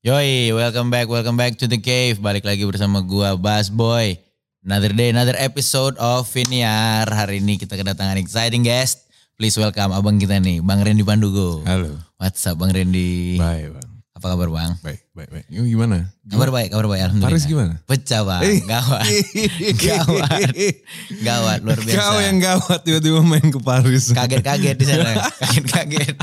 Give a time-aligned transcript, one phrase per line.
[0.00, 2.16] Yoi, welcome back, welcome back to the cave.
[2.24, 4.16] Balik lagi bersama gua Bas Boy.
[4.64, 7.04] Another day, another episode of Viniar.
[7.04, 9.04] Hari ini kita kedatangan exciting guest.
[9.36, 11.60] Please welcome abang kita nih, Bang Randy Pandugo.
[11.68, 12.00] Halo.
[12.16, 13.36] What's up Bang Randy?
[13.36, 13.88] Baik bang.
[14.16, 14.72] Apa kabar Bang?
[14.80, 15.44] Baik, baik, baik.
[15.52, 15.96] Ini gimana?
[16.24, 17.02] Kabar baik, kabar baik.
[17.04, 17.32] Alhamdulillah.
[17.36, 17.72] Paris gimana?
[17.84, 18.60] Pecah Bang, Eh.
[18.64, 19.04] gawat.
[19.84, 20.48] Gawat.
[21.20, 21.96] Gawat, luar biasa.
[22.00, 24.16] Kau yang gawat tiba-tiba main ke Paris.
[24.16, 25.28] Kaget-kaget di sana.
[25.44, 26.16] Kaget-kaget.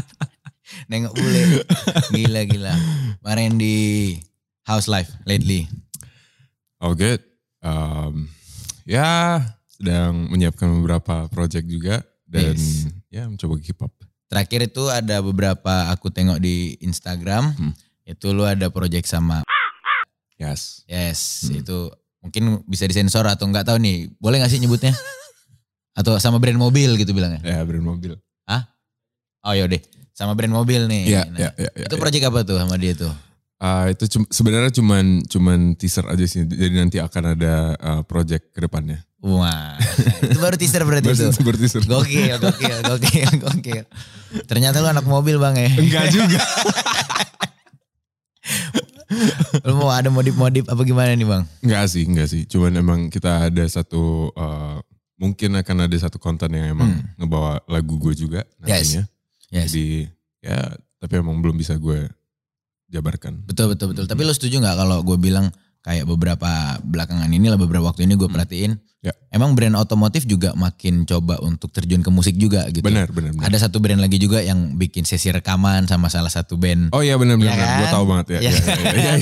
[0.88, 1.44] Nengok bule.
[2.16, 2.74] Gila, gila.
[3.20, 4.16] Bang Randy,
[4.64, 5.68] how's life lately?
[6.80, 7.20] Oh good.
[7.60, 8.32] Um,
[8.88, 12.88] ya sedang menyiapkan beberapa project juga dan Yes.
[13.12, 13.92] ya mencoba keep up.
[14.32, 17.52] Terakhir itu ada beberapa aku tengok di Instagram.
[17.56, 17.74] Hmm.
[18.08, 19.44] Itu lu ada project sama
[20.40, 20.86] Yes.
[20.88, 21.60] Yes, Hmm.
[21.66, 21.78] itu
[22.24, 24.08] mungkin bisa disensor atau enggak tahu nih.
[24.22, 24.94] Boleh gak sih nyebutnya?
[26.00, 27.42] atau sama brand mobil gitu bilangnya.
[27.44, 28.16] Ya brand mobil.
[29.48, 29.80] Oh yaudah,
[30.18, 31.04] sama brand mobil nih.
[31.06, 31.86] Iya, Nah, iya, iya.
[31.86, 32.02] Itu ya.
[32.02, 33.14] project apa tuh sama dia tuh?
[33.58, 36.42] Ah, itu cum- sebenarnya cuman cuman teaser aja sih.
[36.42, 39.06] Jadi nanti akan ada uh, project ke depannya.
[39.18, 39.78] Wah,
[40.22, 41.26] itu baru teaser berarti itu.
[41.26, 41.82] Baru baru teaser.
[41.84, 43.84] Gokil, gokil, gokil, gokil.
[44.46, 45.70] Ternyata lu anak mobil bang ya.
[45.74, 46.38] Enggak juga.
[49.66, 51.44] Lu mau ada modif-modif apa gimana nih bang?
[51.62, 52.46] Enggak sih, enggak sih.
[52.46, 54.78] Cuman emang kita ada satu uh,
[55.18, 57.02] mungkin akan ada satu konten yang emang Hmm.
[57.18, 59.02] ngebawa lagu gue juga nantinya.
[59.02, 59.17] Yes.
[59.52, 60.08] Jadi
[60.44, 62.10] ya tapi emang belum bisa gue
[62.92, 63.44] jabarkan.
[63.48, 64.06] Betul betul betul.
[64.08, 65.52] Tapi lu setuju nggak kalau gue bilang
[65.88, 68.76] kayak beberapa belakangan ini lah beberapa waktu ini gue perhatiin.
[69.00, 69.14] Ya.
[69.32, 72.84] Emang brand otomotif juga makin coba untuk terjun ke musik juga gitu.
[72.84, 73.48] Benar, benar, benar.
[73.48, 76.92] Ada satu brand lagi juga yang bikin sesi rekaman sama salah satu band.
[76.92, 77.54] Oh iya benar benar.
[77.54, 77.70] Ya benar.
[77.70, 77.94] Gue kan?
[77.94, 78.40] tahu banget ya.
[78.44, 79.18] Ya kan?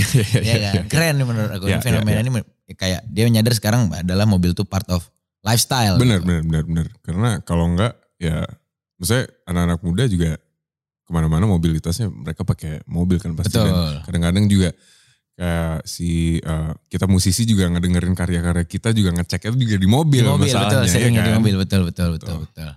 [0.73, 0.85] kan?
[0.89, 1.65] Keren nih menurut aku.
[1.69, 2.25] Ya, Fenomena ya, ya.
[2.25, 2.29] ini
[2.73, 5.05] kayak dia nyadar sekarang adalah mobil tuh part of
[5.45, 6.01] lifestyle.
[6.01, 6.33] Benar gitu.
[6.33, 6.87] benar benar benar.
[7.05, 8.41] Karena kalau enggak ya
[8.95, 10.31] maksudnya anak-anak muda juga
[11.05, 13.55] ke mana-mana mobilitasnya mereka pakai mobil kan pasti.
[13.55, 13.69] Betul.
[13.69, 14.69] Dan kadang-kadang juga
[15.35, 20.23] kayak si uh, kita musisi juga ngedengerin karya-karya kita juga ngeceknya itu juga di mobil,
[20.23, 21.39] Di mobil betul, masalahnya, seringnya ya di kan?
[21.43, 22.71] mobil betul betul betul Betul.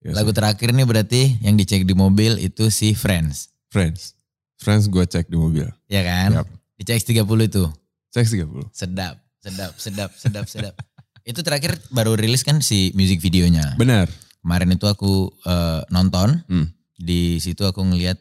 [0.00, 0.12] betul.
[0.16, 3.52] Lagu terakhir nih berarti yang dicek di mobil itu si Friends.
[3.68, 4.16] Friends.
[4.56, 5.68] Friends gue cek di mobil.
[5.92, 6.40] Ya kan?
[6.40, 6.46] Yap.
[6.76, 7.64] Di CX30 itu.
[8.08, 8.72] Cek 30.
[8.72, 10.74] Sedap, sedap, sedap, sedap, sedap.
[11.30, 13.76] Itu terakhir baru rilis kan si music videonya.
[13.76, 14.08] Benar.
[14.40, 15.12] Kemarin itu aku
[15.44, 16.72] eh, nonton, Hmm.
[16.94, 18.16] di situ aku ngelihat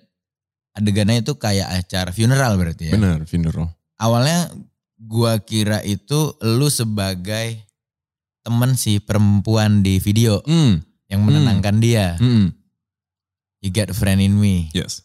[0.72, 2.94] adegannya itu kayak acara funeral berarti ya.
[2.96, 3.72] Benar, funeral.
[3.96, 4.52] Awalnya
[4.96, 7.64] gua kira itu lu sebagai
[8.40, 10.80] temen si perempuan di video Hmm.
[11.08, 12.16] yang menenangkan dia.
[12.16, 12.52] Hmm.
[13.60, 14.72] You got a friend in me.
[14.72, 15.04] Yes.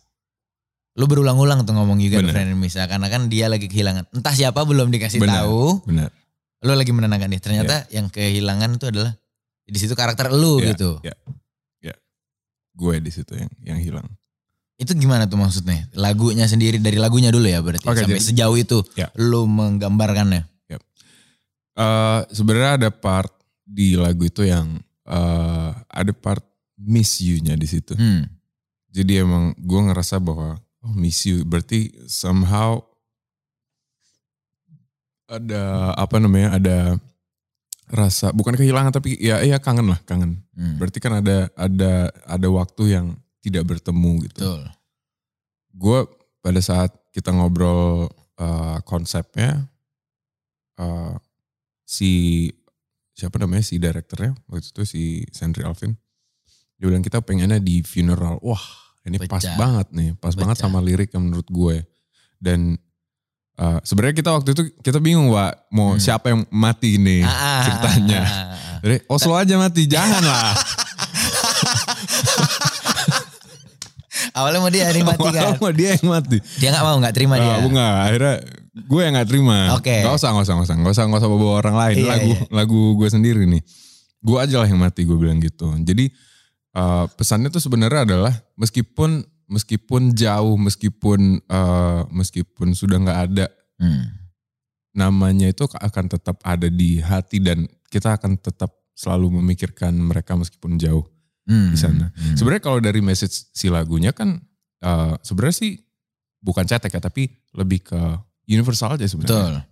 [0.94, 2.34] Lu berulang-ulang tuh ngomong you got a Bener.
[2.34, 2.70] friend in me.
[2.70, 4.14] Seakan-akan dia lagi kehilangan.
[4.14, 5.42] Entah siapa belum dikasih Benar.
[5.42, 5.82] tahu.
[5.86, 6.10] Benar.
[6.64, 7.42] lu lagi menenangkan dia.
[7.42, 9.12] Ternyata yang kehilangan itu adalah
[9.64, 10.90] di situ karakter lu Iya, gitu.
[11.00, 11.16] iya.
[11.80, 11.94] Ya.
[12.72, 14.06] Gue di situ yang yang hilang.
[14.74, 15.86] Itu gimana tuh maksudnya?
[15.94, 19.08] Lagunya sendiri dari lagunya dulu ya berarti Oke, sampai jadi- sejauh itu Ya.
[19.16, 20.50] lu menggambarkannya.
[21.74, 23.34] Eh sebenarnya ada part
[23.66, 26.46] di lagu itu yang eh ada part
[26.78, 27.98] miss you-nya di situ.
[27.98, 28.30] Hmm.
[28.94, 30.54] Jadi emang gue ngerasa bahwa
[30.86, 32.78] oh miss you berarti somehow
[35.26, 36.78] ada apa namanya ada
[37.88, 40.40] rasa bukan kehilangan tapi ya iya kangen lah kangen.
[40.56, 40.80] Hmm.
[40.80, 43.06] Berarti kan ada ada ada waktu yang
[43.44, 44.40] tidak bertemu gitu.
[45.74, 46.08] Gue
[46.40, 48.08] pada saat kita ngobrol
[48.40, 49.68] uh, konsepnya
[50.80, 51.14] uh,
[51.84, 52.50] si
[53.14, 55.94] siapa namanya si direkturnya waktu itu si Sandri Alvin
[56.74, 58.64] dia bilang kita pengennya di funeral wah
[59.06, 59.54] ini pas Pecah.
[59.54, 60.66] banget nih pas banget Pecah.
[60.66, 61.86] sama lirik yang menurut gue
[62.42, 62.74] dan
[63.56, 66.02] uh, sebenarnya kita waktu itu kita bingung pak mau Hmm.
[66.02, 68.78] siapa yang mati nih Ah, ah, ceritanya ah, ah, ah.
[68.82, 70.54] jadi Oslo aja mati janganlah
[74.34, 75.54] Awalnya mau dia yang mati kan.
[75.62, 77.54] Mau dia yang mati Dia gak mau gak terima dia.
[77.54, 78.34] Ah, enggak, akhirnya
[78.74, 79.58] gue yang gak terima.
[79.78, 79.96] Oke.
[80.02, 80.74] Gak usah, gak usah, gak usah.
[80.74, 81.96] Gak usah, gak usah bawa orang lain.
[82.02, 82.40] Iya, lagu iya.
[82.50, 83.62] lagu gue sendiri nih.
[84.18, 85.70] Gue aja lah yang mati, gue bilang gitu.
[85.78, 86.10] Jadi
[86.74, 89.22] eh, pesannya tuh sebenarnya adalah meskipun
[89.54, 94.06] meskipun jauh, meskipun eh, meskipun sudah gak ada, Hmm.
[94.94, 100.78] namanya itu akan tetap ada di hati dan kita akan tetap selalu memikirkan mereka meskipun
[100.78, 101.02] jauh
[101.44, 101.74] Hmm.
[101.74, 102.10] di sana.
[102.14, 102.34] Hmm.
[102.38, 104.38] Sebenarnya kalau dari message si lagunya kan
[104.80, 105.72] eh, sebenarnya sih
[106.38, 107.26] bukan cetek ya tapi
[107.56, 108.00] lebih ke
[108.46, 109.64] universal aja sebenarnya.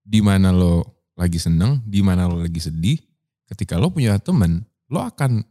[0.00, 2.96] Di mana lo lagi seneng, di mana lo lagi sedih,
[3.46, 5.44] ketika lo punya temen, lo akan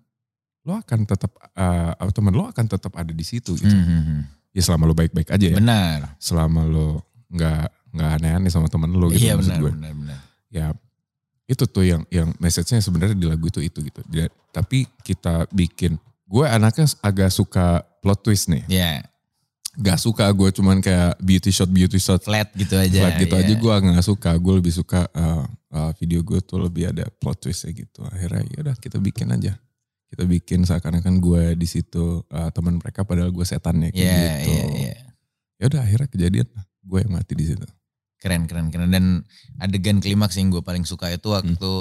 [0.69, 3.74] lo akan tetap eh, teman lo akan tetap ada di situ gitu.
[3.74, 4.21] Hmm, hmm, hmm.
[4.54, 5.57] Ya selama lo baik-baik aja ya.
[5.57, 6.13] Benar.
[6.21, 7.01] Selama lo
[7.33, 9.71] nggak nggak aneh-aneh sama temen lo gitu Iya benar, gue.
[9.74, 10.19] benar, benar.
[10.54, 10.66] Ya
[11.50, 14.01] itu tuh yang yang message-nya sebenarnya di lagu itu itu gitu.
[14.06, 15.98] Dia- tapi kita bikin
[16.30, 18.62] gue anaknya agak suka plot twist nih.
[18.69, 19.06] Iya.
[19.80, 23.00] gak suka gue cuman kayak beauty shot beauty shot Flat gitu aja.
[23.00, 23.48] flat gitu iya.
[23.48, 27.48] aja gue gak suka gue lebih suka uh, uh, video gue tuh lebih ada plot
[27.48, 29.56] twistnya gitu akhirnya ya udah kita bikin aja
[30.09, 34.50] kita bikin seakan-akan gue di situ uh, teman mereka padahal gue setannya kayak Iya, gitu
[34.50, 34.95] iya, iya.
[35.56, 36.47] ya udah akhirnya kejadian
[36.81, 37.65] gue yang mati di situ
[38.17, 38.91] Keren, keren, keren.
[38.91, 39.23] Dan
[39.57, 41.71] adegan klimaks yang gue paling suka itu waktu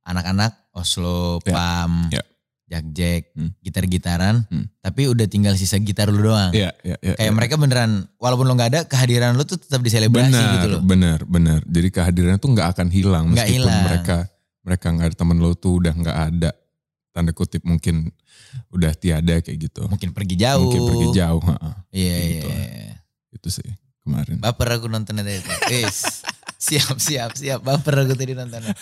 [0.00, 1.50] anak-anak Oslo, Hmm.
[1.50, 2.22] Ya, Pam, ya.
[2.70, 3.50] Jack Jack, Hmm.
[3.58, 4.46] gitar-gitaran.
[4.46, 4.70] Hmm.
[4.78, 6.54] Tapi udah tinggal sisa gitar lu doang.
[6.54, 7.14] Iya, iya, iya.
[7.18, 7.34] Kayak iya.
[7.34, 10.80] mereka beneran, walaupun lo gak ada, kehadiran lu tuh tetap diselebrasi benar, gitu loh.
[10.86, 11.60] benar, benar.
[11.66, 13.82] Jadi kehadirannya tuh nggak akan hilang Nggak meskipun hilang.
[13.82, 14.16] mereka
[14.62, 16.50] mereka nggak ada temen lo tuh udah nggak ada
[17.10, 18.10] tanda kutip mungkin
[18.70, 19.86] udah tiada kayak gitu.
[19.86, 20.62] Mungkin pergi jauh.
[20.66, 21.42] Mungkin pergi jauh.
[21.90, 22.48] Iya, iya, gitu.
[22.48, 22.94] iya.
[23.30, 23.68] itu sih
[24.02, 24.42] kemarin.
[24.42, 25.38] Baper aku nontonnya tadi.
[25.70, 26.22] Wis.
[26.70, 27.60] siap, siap, siap.
[27.62, 28.74] Baper aku tadi nontonnya.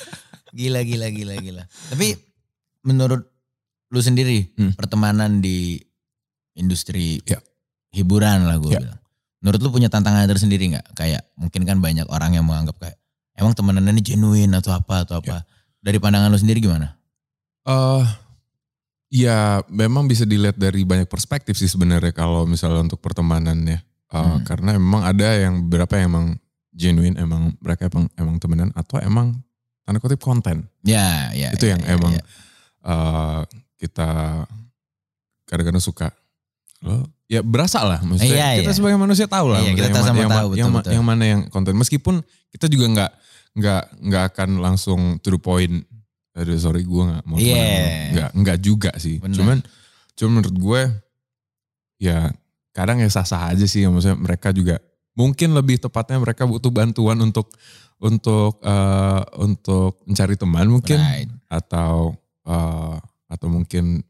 [0.52, 1.62] Gila, gila, gila, gila.
[1.92, 2.16] Tapi
[2.84, 3.22] menurut
[3.88, 4.72] lu sendiri, Hmm.
[4.76, 5.80] pertemanan di
[6.52, 7.40] industri Ya.
[7.92, 8.80] hiburan lah gue Ya.
[8.84, 9.00] bilang.
[9.38, 10.98] Menurut lu punya tantangan tersendiri nggak?
[10.98, 12.98] Kayak mungkin kan banyak orang yang menganggap kayak
[13.38, 15.46] emang temenannya ini genuine atau apa atau apa.
[15.78, 16.97] Dari pandangan lu sendiri gimana?
[17.68, 18.04] Eh
[19.08, 23.78] ya memang bisa dilihat dari banyak perspektif sih sebenarnya kalau misalnya untuk pertemanan ya.
[23.78, 24.40] Eh, Hmm.
[24.40, 26.26] Karena memang ada yang beberapa yang emang
[26.72, 29.36] genuine, emang mereka emang, emang temenan atau emang
[29.84, 30.64] tanda kutip konten.
[30.80, 31.52] Ya, ya.
[31.52, 32.24] itu ya, yang ya, emang ya.
[32.88, 33.40] eh,
[33.76, 34.08] kita
[35.44, 36.08] kadang-kadang suka.
[36.80, 38.76] Lo ya berasa lah maksudnya Iya, kita iya.
[38.80, 40.90] sebagai manusia tahu lah Iya, kita yang, sama yang, tahu, betul, yang, betul.
[40.96, 42.14] yang mana yang konten meskipun
[42.48, 43.10] kita juga nggak
[43.60, 45.84] nggak nggak akan langsung to the point
[46.38, 47.50] aduh sorry gue nggak mau Iya.
[47.52, 48.10] temenan.
[48.14, 49.34] nggak nggak juga sih Benar.
[49.34, 49.58] cuman
[50.14, 50.80] cuman menurut gue
[51.98, 52.30] ya
[52.70, 54.78] kadang ya sah-sah aja sih maksudnya mereka juga
[55.12, 57.50] mungkin lebih tepatnya mereka butuh bantuan untuk
[57.98, 61.30] untuk eh, untuk mencari teman mungkin Right.
[61.50, 62.14] atau
[62.46, 62.96] eh,
[63.26, 64.00] atau mungkin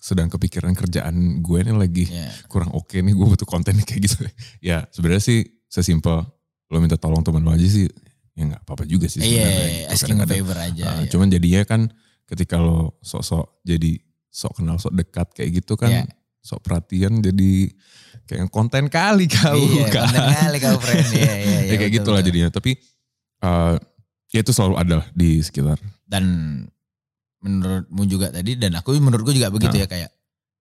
[0.00, 2.28] sedang kepikiran kerjaan gue nih lagi Ya.
[2.46, 4.24] kurang oke nih gue butuh konten kayak gitu
[4.64, 6.24] ya sebenarnya sih sesimpel
[6.66, 7.84] lo minta tolong teman lo aja sih
[8.34, 9.90] ya nggak apa-apa juga sih Iya, sebenarnya gitu.
[9.90, 10.82] asking Kadang-kadang, favor aja.
[10.84, 11.08] uh, ya.
[11.08, 11.80] cuman jadinya kan
[12.24, 13.92] ketika lo sok-sok jadi
[14.28, 16.04] sok kenal sok dekat kayak gitu kan Iya.
[16.40, 17.52] sok perhatian jadi
[18.24, 21.06] kayak konten kali kau Iya, kan konten kali kau friend.
[21.06, 21.58] Iya, iya, iya.
[21.68, 22.28] ya kayak betul, gitulah betul.
[22.28, 22.70] jadinya tapi
[23.40, 23.74] uh,
[24.28, 26.24] ya itu selalu ada lah di sekitar Dan
[27.38, 30.10] menurutmu juga tadi dan aku menurutku juga begitu ya kayak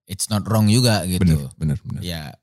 [0.05, 1.23] it's not wrong juga gitu.
[1.23, 2.35] bener bener bener Ya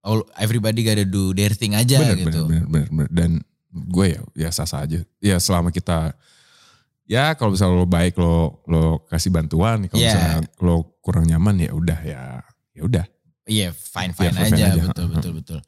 [0.00, 2.42] all everybody gotta do their thing aja bener, gitu.
[2.44, 3.08] bener, bener, bener, bener.
[3.08, 3.30] Dan
[3.70, 5.00] gue ya, ya sah-sah aja.
[5.18, 6.16] Ya selama kita,
[7.04, 9.84] ya kalau misalnya lo baik lo lo kasih bantuan.
[9.86, 10.10] Kalau Iya.
[10.10, 12.22] misalnya lo kurang nyaman ya udah ya,
[12.72, 13.04] ya udah.
[13.44, 14.82] Iya fine fine Ya, fine-fine aja, aja.
[14.86, 15.58] betul betul betul.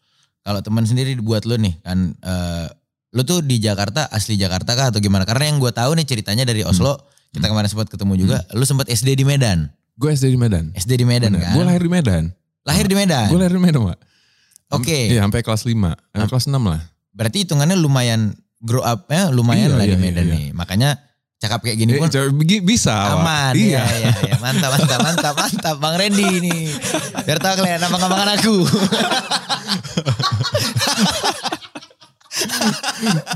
[0.40, 2.68] Kalau teman sendiri buat lo nih kan eh
[3.10, 5.24] lo tuh di Jakarta asli Jakarta kah atau gimana?
[5.24, 6.70] Karena yang gue tahu nih ceritanya dari Hmm.
[6.70, 6.94] Oslo
[7.30, 8.38] kita kemarin sempat ketemu juga.
[8.50, 10.72] Lo sempat SD di Medan, Gue SD di Medan.
[10.72, 11.44] SD di Medan Bener.
[11.44, 11.52] kan?
[11.52, 12.24] Gue lahir di Medan.
[12.62, 13.26] Lahir di Medan.
[13.28, 13.98] Gue lahir di Medan, Pak.
[14.70, 15.08] Oke.
[15.08, 15.92] Iya, sampai kelas 5.
[16.10, 16.82] Sampai kelas 6 lah.
[17.10, 20.46] Berarti hitungannya lumayan grow up-nya lumayan Iya, lah di iya, Medan iya, nih.
[20.52, 20.90] Makanya
[21.40, 22.08] cakap kayak gini Eh, pun
[22.68, 22.94] bisa.
[23.16, 23.56] Aman.
[23.56, 23.80] Iya.
[23.80, 24.34] Iya, iya, iya.
[24.38, 25.76] Mantap, mantap, mantap, mantap.
[25.80, 26.68] Bang Randy ini.
[27.24, 28.54] Biar tahu kalian abang-abangan aku.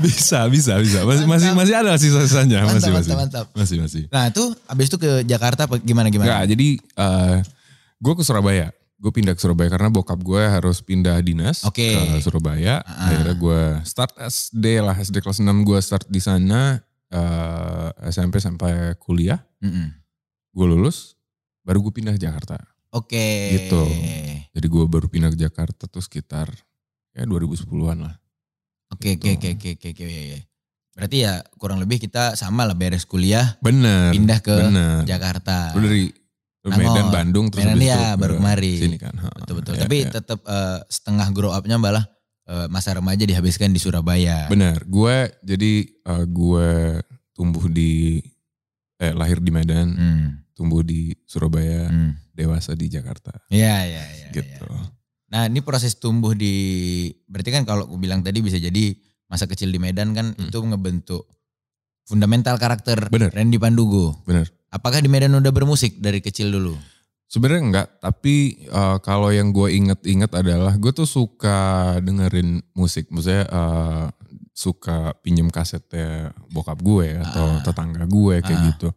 [0.03, 0.99] bisa, bisa, bisa.
[1.05, 2.65] Masih, masih, masih ada sisa-sisanya.
[2.65, 3.13] Mantap, Masih, masih.
[3.13, 3.45] mantap, mantap.
[3.57, 4.03] Masih, masih.
[4.13, 6.29] Nah tuh abis itu ke Jakarta apa gimana gimana?
[6.29, 7.35] Enggak, jadi eh
[7.99, 8.69] gue ke Surabaya.
[8.95, 11.83] Gue pindah ke Surabaya karena bokap gue harus pindah dinas Oke.
[11.83, 12.79] ke Surabaya.
[12.81, 13.11] Ah.
[13.11, 16.79] Akhirnya gue start SD lah, SD kelas 6 gue start di sana.
[17.05, 19.37] eh, SMP sampai kuliah.
[19.61, 19.87] Mm-mm.
[20.51, 21.15] Gue lulus,
[21.61, 22.57] baru gue pindah ke Jakarta.
[22.91, 23.51] Oke.
[23.53, 23.81] Gitu.
[24.51, 26.47] Jadi gue baru pindah ke Jakarta tuh sekitar
[27.11, 28.15] ya 2010-an lah.
[28.89, 29.37] Oke oke Gitu.
[29.37, 30.03] oke oke oke oke.
[30.03, 30.39] oke.
[30.95, 34.11] Berarti ya kurang lebih kita sama lah beres kuliah Bener.
[34.11, 35.03] pindah ke bener.
[35.03, 35.75] Jakarta.
[35.75, 36.07] Lu dari.
[36.71, 38.73] Medan, Bandung, terus Medan ya, itu baru ke kemari.
[38.79, 39.13] Sini kan.
[39.15, 39.73] ha, Betul betul.
[39.75, 40.09] ya, Tapi ya.
[40.09, 42.05] tetap eh, setengah grow up-nya malah
[42.45, 44.49] eh, masa remaja dihabiskan di Surabaya.
[44.49, 46.69] Bener, gue jadi eh, gue
[47.31, 48.17] tumbuh di
[48.95, 50.27] eh lahir di Medan, Hmm.
[50.55, 52.31] tumbuh di Surabaya, hmm.
[52.31, 54.27] dewasa di Jakarta, Iya iya iya.
[54.31, 54.65] gitu.
[54.65, 54.87] iya.
[55.25, 56.53] Nah ini proses tumbuh di
[57.25, 58.95] berarti kan kalau aku bilang tadi bisa jadi
[59.25, 60.47] masa kecil di Medan kan Hmm.
[60.47, 61.27] itu ngebentuk
[62.05, 63.33] fundamental karakter Bener.
[63.33, 64.21] Randy Pandugo.
[64.23, 64.47] Bener.
[64.75, 66.75] Apakah di Medan udah bermusik dari kecil dulu?
[67.25, 71.57] Sebenarnya enggak, tapi eh, kalau yang gue inget-inget adalah gue tuh suka
[71.99, 74.05] dengerin musik, maksudnya eh,
[74.51, 77.63] suka pinjem kasetnya bokap gue atau Ah.
[77.63, 78.65] tetangga gue kayak Ah.
[78.69, 78.89] gitu.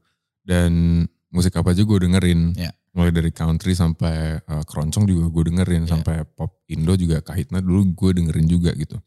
[0.43, 0.73] Dan
[1.31, 2.71] musik apa aja gue dengerin, Ya.
[2.91, 5.95] mulai dari country sampai eh, keroncong juga gue dengerin, Ya.
[5.95, 8.99] sampai pop Indo juga kahitna dulu gue dengerin juga gitu.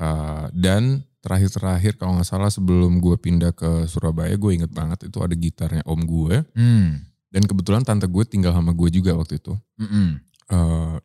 [0.00, 5.18] Eh, dan terakhir-terakhir kalau nggak salah sebelum gue pindah ke Surabaya, gue inget banget itu
[5.20, 6.42] ada gitarnya om gue.
[6.56, 7.04] Hmm.
[7.30, 9.54] Dan kebetulan tante gue tinggal sama gue juga waktu itu.
[9.78, 10.18] Mm-mm.
[10.50, 10.96] Eh,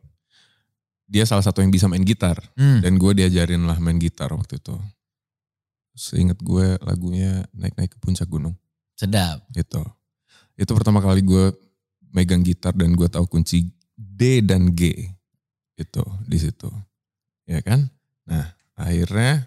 [1.06, 2.82] dia salah satu yang bisa main gitar Hmm.
[2.82, 4.74] dan gue diajarin lah main gitar waktu itu.
[5.94, 8.58] Seingat gue lagunya naik-naik ke puncak gunung
[8.98, 9.46] Sedap.
[9.54, 9.80] gitu.
[10.58, 11.54] Itu pertama kali gue
[12.10, 15.08] megang gitar dan gue tahu kunci D dan G
[15.76, 16.68] itu di situ,
[17.44, 17.86] ya kan?
[18.26, 19.46] Nah akhirnya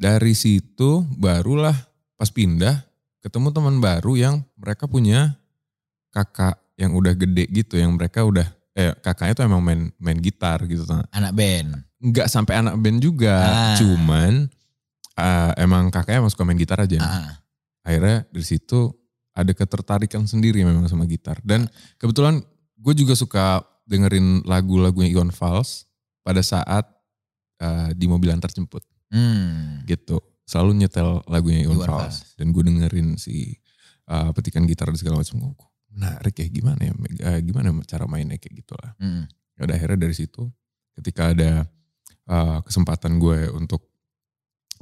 [0.00, 1.76] dari situ barulah
[2.16, 2.80] pas pindah
[3.20, 5.36] ketemu teman baru yang mereka punya
[6.08, 10.64] kakak yang udah gede gitu, yang mereka udah eh kakaknya tuh emang main main gitar
[10.64, 11.84] gitu, Anak band.
[12.00, 13.76] nggak sampai anak band juga, Ah.
[13.76, 14.48] cuman
[15.20, 16.96] ah, emang kakaknya emang suka main gitar aja.
[17.04, 17.30] Ah,
[17.84, 18.88] akhirnya dari situ
[19.36, 21.36] ada ketertarikan sendiri memang sama gitar.
[21.44, 21.68] Dan
[22.00, 22.40] kebetulan
[22.80, 25.84] gue juga suka dengerin lagu-lagunya Iwan Fals
[26.24, 26.88] pada saat
[27.60, 28.80] uh, di mobil antar jemput
[29.10, 29.86] hmm.
[29.86, 33.54] gitu selalu nyetel lagunya Iwan Fals dan gue dengerin si
[34.10, 36.92] uh, petikan gitar dan segala macam Oh, menarik ya gimana ya
[37.26, 39.26] uh, gimana cara mainnya kayak gitulah Hmm.
[39.54, 40.48] Ya udah akhirnya dari situ
[40.98, 41.68] ketika ada
[42.26, 43.86] uh, kesempatan gue untuk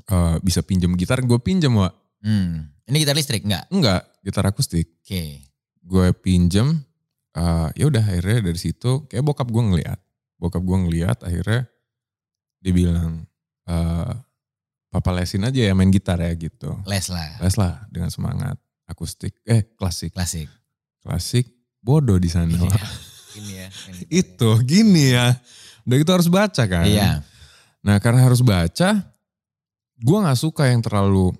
[0.08, 2.74] uh, bisa pinjam gitar gue pinjam wa Hmm.
[2.90, 3.70] Ini gitar listrik enggak?
[3.70, 5.46] enggak gitar akustik Oke.
[5.86, 6.82] gue pinjem
[7.30, 10.02] eh, ya udah akhirnya dari situ kayak bokap gue ngeliat
[10.34, 11.70] bokap gue ngeliat akhirnya
[12.58, 13.27] dia bilang
[13.68, 14.10] eh,
[14.88, 17.36] papa lesin aja ya main gitar ya gitu Les lah.
[17.38, 20.48] les lah dengan semangat akustik eh klasik Klasik.
[20.98, 21.44] klasik
[21.78, 22.72] bodoh di sana Iya.
[23.36, 23.68] Ini ya.
[23.84, 24.08] main gitar.
[24.10, 25.36] itu gini ya
[25.84, 27.20] udah gitu harus baca kan Iya.
[27.78, 28.90] nah karena harus baca
[29.94, 31.32] gue nggak suka yang terlalu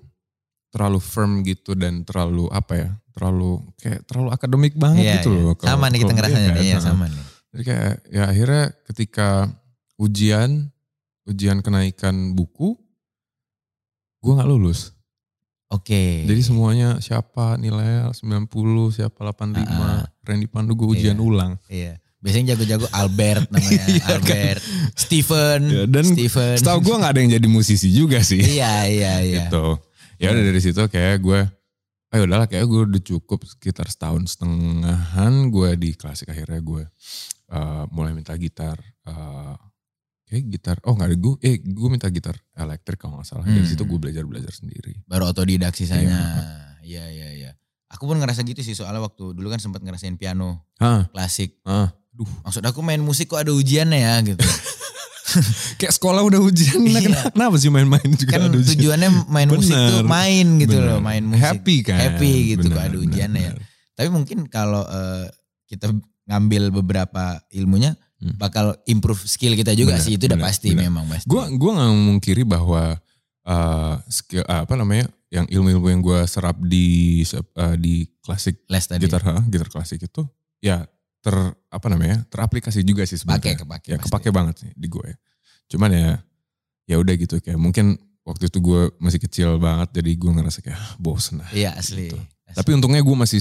[0.69, 5.41] terlalu firm gitu dan terlalu apa ya terlalu kayak terlalu akademik banget Iya, gitu iya.
[5.41, 6.63] loh kalau- Sama nih kita ngerasanya iya kan?
[6.63, 7.23] Iya sama nih.
[7.49, 9.27] Jadi kayak ya akhirnya ketika
[9.97, 10.69] ujian
[11.29, 12.73] ujian kenaikan buku
[14.19, 14.91] gue nggak lulus.
[15.69, 16.25] Oke.
[16.25, 18.49] Jadi semuanya siapa nilai 90,
[18.89, 21.23] siapa 85, Ah, Randy Pandu gue ujian Iya.
[21.23, 21.51] ulang.
[21.69, 21.93] Iya.
[22.19, 23.85] Biasanya jago-jago Albert namanya.
[23.85, 24.11] Iya kan?
[24.17, 24.61] Albert.
[24.91, 25.59] Steven.
[25.69, 26.57] Ya, dan Steven.
[26.57, 28.41] Setahu gue nggak ada yang jadi musisi juga sih.
[28.41, 29.45] Iya, iya, iya.
[29.45, 29.65] Gitu.
[30.19, 31.39] Ya udah dari situ kayak gue,
[32.11, 36.83] ayo udahlah kayak gue udah cukup sekitar setahun setengahan gue di klasik akhirnya gue
[37.47, 38.75] eh, mulai minta gitar.
[39.05, 39.55] eh,
[40.29, 43.43] kayak gitar, oh nggak ada gue, eh gue minta gitar elektrik kalau nggak salah.
[43.43, 43.65] Dari Hmm.
[43.67, 45.01] situ gue belajar belajar sendiri.
[45.03, 46.21] Baru otodidak sisanya.
[46.79, 47.51] Iya, iya, iya.
[47.89, 51.57] Aku pun ngerasa gitu sih soalnya waktu dulu kan sempat ngerasain piano Hah, klasik.
[51.63, 51.89] ah,
[52.45, 54.43] Maksud aku main musik kok ada ujiannya ya gitu.
[55.79, 57.29] kayak sekolah udah ujian, nah, Iya.
[57.31, 58.75] kenapa, sih main-main juga kan ada ujian?
[58.75, 60.05] tujuannya main musik tuh Bener.
[60.05, 60.87] main gitu Bener.
[60.87, 61.43] loh, main musik.
[61.43, 61.99] Happy kan?
[61.99, 63.53] Happy gitu kok Bener, ada ujiannya ya.
[63.53, 63.65] bener.
[63.93, 65.25] Tapi mungkin kalau eh,
[65.65, 65.93] kita
[66.25, 68.35] ngambil beberapa ilmunya Hmm.
[68.35, 70.83] bakal improve skill kita juga Benar, sih itu udah benar, pasti benar.
[70.91, 71.23] memang pasti.
[71.23, 72.83] Gue gua nggak memungkiri bahwa
[73.45, 79.07] eh, skill apa namanya yang ilmu-ilmu yang gue serap di eh, di klasik les tadi.
[79.07, 80.27] gitar ha, gitar klasik itu
[80.59, 80.83] ya
[81.19, 81.35] ter
[81.67, 83.59] apa namanya teraplikasi juga sih Pakai, sebenarnya.
[83.59, 84.05] kepake ya pasti.
[84.11, 85.09] kepake banget sih di gue.
[85.67, 86.09] Cuman ya
[86.85, 87.95] ya udah gitu kayak mungkin
[88.25, 91.49] waktu itu gue masih kecil banget jadi gue ngerasa kayak ah, bosen lah.
[91.51, 92.11] Iya asli.
[92.11, 92.19] Gitu.
[92.19, 92.57] Asli.
[92.57, 93.39] Tapi untungnya gue masih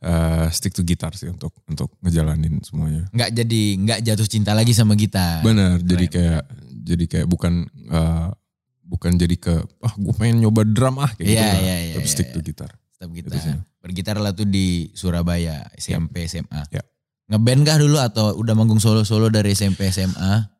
[0.00, 3.04] eh, stick to gitar sih untuk untuk ngejalanin semuanya.
[3.10, 5.40] nggak jadi nggak jatuh cinta lagi sama gitar.
[5.40, 6.14] Benar, jadi keren.
[6.16, 6.42] kayak
[6.80, 8.28] jadi kayak bukan eh,
[8.82, 11.44] bukan jadi ke ah gue pengen nyoba drum ah kayak Iya, gitu.
[11.46, 11.62] nggak.
[11.62, 12.34] iya, iya, Tapi iya, stick iya.
[12.34, 12.70] to gitar.
[12.90, 13.32] Tetap gitar.
[13.80, 16.68] Bergitar lah tuh di Surabaya SMP SMA.
[16.68, 16.84] Ya.
[17.28, 20.50] Ngeband kah dulu atau udah manggung solo-solo dari SMP SMA?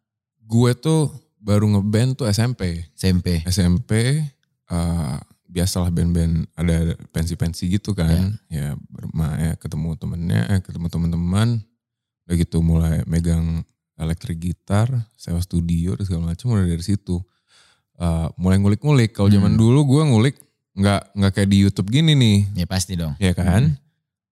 [0.41, 2.87] Gue tuh baru ngeband tuh SMP.
[2.95, 3.43] SMP.
[3.45, 4.25] SMP
[4.71, 5.17] eh,
[5.51, 8.39] biasalah band-band ada pensi-pensi gitu kan.
[8.47, 11.59] Ya, berma ya ketemu temennya, eh, ketemu teman-teman.
[12.25, 17.19] Udah gitu mulai megang elektrik gitar, sewa studio dan segala macam udah dari situ.
[17.97, 19.11] Eh, mulai ngulik-ngulik.
[19.11, 19.61] Kalau zaman Hmm.
[19.61, 20.37] dulu gue ngulik
[20.73, 23.19] nggak nggak kayak di YouTube gini nih, Ya pasti dong.
[23.19, 23.75] ya kan?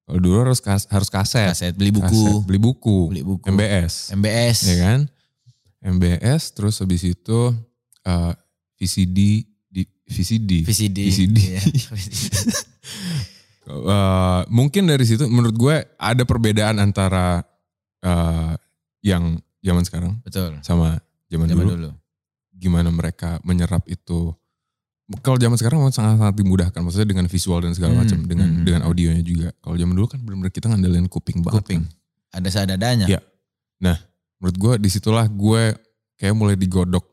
[0.07, 3.45] Kalau dulu harus kas, harus kaset, Kaset beli buku, Kaset, beli buku, beli buku.
[3.45, 4.59] MBS, MBS.
[4.65, 5.01] ya kan?
[5.81, 7.39] MBS terus habis itu
[8.01, 8.33] eh,
[8.75, 9.45] VCD
[10.09, 10.65] VCD.
[10.65, 10.99] VCD.
[11.13, 11.39] VCD.
[11.39, 11.63] Iya.
[13.69, 17.45] Eh, mungkin dari situ menurut gue ada perbedaan antara
[18.01, 18.57] eh,
[19.05, 20.57] yang zaman sekarang Betul.
[20.65, 20.97] sama
[21.29, 21.73] zaman, Zaman dulu.
[21.77, 21.91] dulu.
[22.57, 24.33] Gimana mereka menyerap itu.
[25.21, 28.65] Kalau zaman sekarang memang sangat-sangat dimudahkan, maksudnya dengan visual dan segala Hmm, macam, dengan hmm,
[28.65, 29.53] dengan audionya juga.
[29.61, 31.61] Kalau zaman dulu kan benar-benar kita ngandelin kuping banget.
[31.61, 31.81] Kuping.
[31.85, 32.41] kan.
[32.41, 33.05] Ada seadanya.
[33.05, 33.21] Iya.
[34.41, 35.77] Menurut gue di situlah gue
[36.17, 37.05] kayak mulai digodok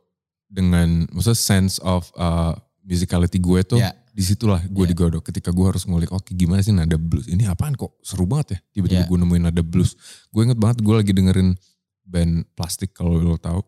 [0.55, 3.91] dengan, maksudnya sense of uh, musicality gue tuh Ya.
[4.09, 4.91] di situlah gue Iya.
[4.95, 5.27] digodok.
[5.27, 7.27] Ketika gue harus ngulik oke gimana sih nada blues?
[7.27, 8.00] Ini apaan kok?
[8.00, 8.59] Seru banget ya.
[8.71, 9.09] Tiba-tiba Iya.
[9.12, 10.00] gue nemuin nada blues.
[10.31, 11.59] Gue inget banget gue lagi dengerin
[12.05, 13.59] band plastik kalau lo tahu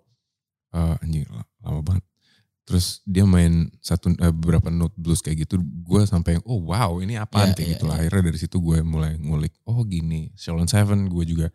[0.68, 2.04] Eh anjing la- lama banget.
[2.68, 5.58] Terus dia main satu eh, beberapa note blues kayak gitu.
[5.64, 7.52] Gue sampai oh wow ini apaan?
[7.52, 7.96] Iya, kayak iya, gitu lah.
[7.96, 8.02] iya.
[8.06, 11.08] akhirnya dari situ gue mulai ngulik oh gini Sheldon Seven.
[11.08, 11.48] Gue juga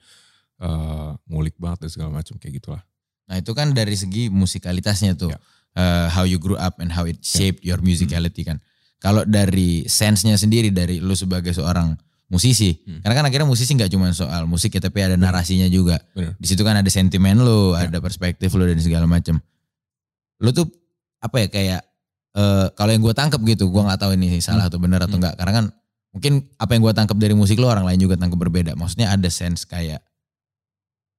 [0.58, 2.82] eh, ngulik banget dan segala macam kayak gitulah.
[3.28, 5.30] Nah itu kan dari segi musikalitasnya tuh.
[5.30, 5.38] Ya.
[5.72, 8.60] Eh, how you grew up and how it shaped your musicality kan.
[9.00, 11.96] Kalau dari sense-nya sendiri dari lu sebagai seorang
[12.28, 12.76] musisi.
[12.84, 13.00] Hmm.
[13.04, 16.00] Karena kan akhirnya musisi nggak cuma soal musik ya tapi ada narasinya juga.
[16.12, 16.36] Bener.
[16.38, 17.88] Di situ kan ada sentimen lu, Ya.
[17.88, 19.40] ada perspektif lu dan segala macam.
[20.40, 20.68] Lu tuh
[21.20, 21.80] apa ya kayak
[22.32, 25.24] eh kalau yang gue tangkap gitu, gue nggak tahu ini salah atau benar atau Hmm.
[25.24, 25.34] enggak.
[25.40, 25.64] Karena kan
[26.12, 28.76] mungkin apa yang gue tangkap dari musik lu orang lain juga tangkap berbeda.
[28.76, 30.00] Maksudnya ada sense kayak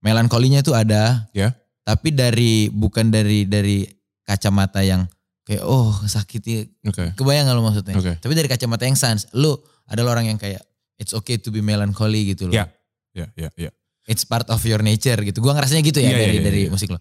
[0.04, 1.30] melankolinya itu ada.
[1.34, 1.56] Ya.
[1.84, 3.84] Tapi dari bukan dari dari
[4.24, 5.04] kacamata yang
[5.44, 7.12] kayak oh sakitnya Oke.
[7.20, 7.96] kebayang gak lu maksudnya?
[8.00, 8.14] Oke.
[8.24, 9.52] Tapi dari kacamata yang sans, lu
[9.88, 10.64] adalah orang yang kayak
[10.96, 12.56] it's okay to be melancholy gitu loh.
[12.56, 12.72] Ya.
[13.14, 13.70] Ya, ya, ya.
[14.10, 15.38] It's part of your nature gitu.
[15.44, 16.72] Gua ngerasanya gitu ya Iya, dari iya, iya, dari iya.
[16.72, 17.00] musik lo.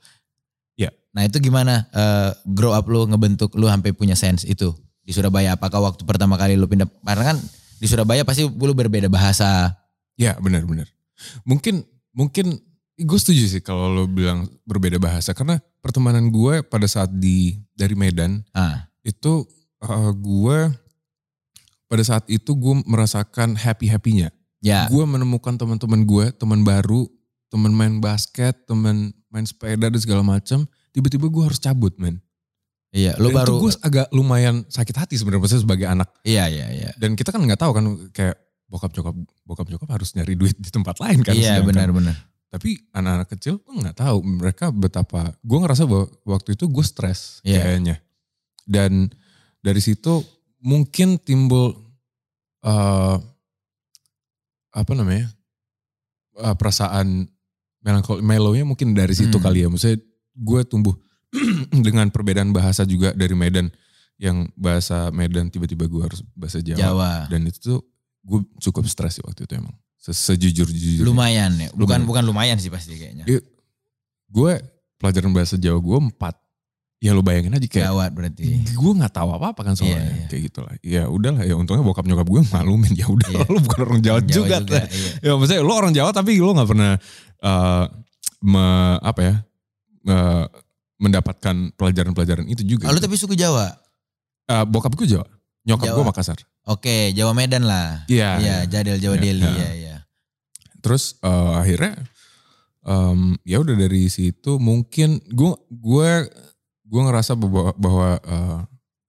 [0.76, 0.90] Iya.
[1.14, 5.54] Nah itu gimana eh, grow up lu ngebentuk lu sampai punya sense itu di Surabaya?
[5.54, 6.86] Apakah waktu pertama kali lu pindah?
[7.02, 7.36] Karena kan
[7.78, 9.72] di Surabaya pasti lu berbeda bahasa.
[10.18, 10.86] Ya, benar-benar.
[11.46, 12.60] Mungkin mungkin
[12.98, 17.96] gue setuju sih kalau lo bilang berbeda bahasa karena pertemanan gue pada saat di dari
[17.96, 19.48] Medan Ah, itu
[19.80, 20.58] eh, gue
[21.92, 24.32] pada saat itu gue merasakan happy happynya.
[24.64, 24.88] ya.
[24.88, 27.04] Gue menemukan teman-teman gue, teman baru,
[27.52, 30.64] teman main basket, teman main sepeda dan segala macam.
[30.96, 32.16] Tiba-tiba gue harus cabut, men.
[32.92, 36.08] Iya, lu Dan baru itu gue agak lumayan sakit hati sebenarnya maksudnya sebagai anak.
[36.24, 36.90] Iya, iya, iya.
[36.96, 38.36] Dan kita kan nggak tahu kan kayak
[38.72, 41.36] bokap nyokap bokap nyokap harus nyari duit di tempat lain kan.
[41.36, 42.31] Iya, benar-benar.
[42.52, 45.32] Tapi anak-anak kecil gue nggak tahu mereka betapa.
[45.40, 47.64] Gue ngerasa bahwa waktu itu gue stres Iya.
[47.64, 47.96] kayaknya.
[48.68, 49.08] Dan
[49.58, 50.20] dari situ
[50.60, 51.72] mungkin timbul
[52.62, 53.16] eh
[54.72, 55.32] apa namanya
[56.34, 57.24] eh, perasaan
[57.82, 59.44] melankoli melonya mungkin dari situ Hmm.
[59.44, 59.68] kali ya.
[59.72, 59.98] Maksudnya
[60.32, 60.94] gue tumbuh
[61.88, 63.72] dengan perbedaan bahasa juga dari Medan
[64.20, 66.78] yang bahasa Medan tiba-tiba gue harus bahasa Jawa.
[66.78, 67.12] Jawa.
[67.26, 67.80] Dan itu tuh
[68.22, 69.72] gue cukup stres sih waktu itu emang.
[70.02, 71.06] Se- Sejujur-jujurnya.
[71.06, 71.68] Lumayan ya.
[71.70, 72.02] Bukan Lumayan.
[72.04, 73.22] bukan lumayan sih pasti kayaknya.
[73.24, 73.40] Iya.
[74.26, 74.52] gue
[74.96, 76.34] pelajaran bahasa Jawa gue empat
[76.98, 78.64] ya lu bayangin aja kayak Gawat berarti.
[78.64, 80.26] gue nggak tahu apa apa kan soalnya Iya, iya.
[80.26, 83.44] kayak gitulah ya udahlah ya untungnya bokap nyokap gue maklumin ya udah Iya.
[83.52, 84.84] lu bukan orang Jawa, juga, Teh.
[84.88, 85.10] iya.
[85.20, 86.92] ya maksudnya lu orang Jawa tapi lu nggak pernah
[87.38, 87.84] eh,
[88.42, 89.34] me- apa ya
[90.08, 90.44] eh,
[90.96, 93.04] mendapatkan pelajaran-pelajaran itu juga Oh, lu gitu.
[93.04, 93.68] tapi suku Jawa?
[94.46, 95.26] Eh, bokap gue Jawa
[95.62, 95.96] nyokap Jawa.
[95.98, 98.06] gue Makassar Oke, Jawa Medan lah.
[98.06, 98.56] iya Iya.
[98.64, 99.52] Jadil Jawa Iya, Deli, iya.
[99.52, 99.91] iya, iya.
[100.82, 101.94] Terus eh, akhirnya
[102.82, 106.10] em, ya udah dari situ mungkin gue gue
[106.84, 108.60] gue ngerasa bahwa, bahwa eh,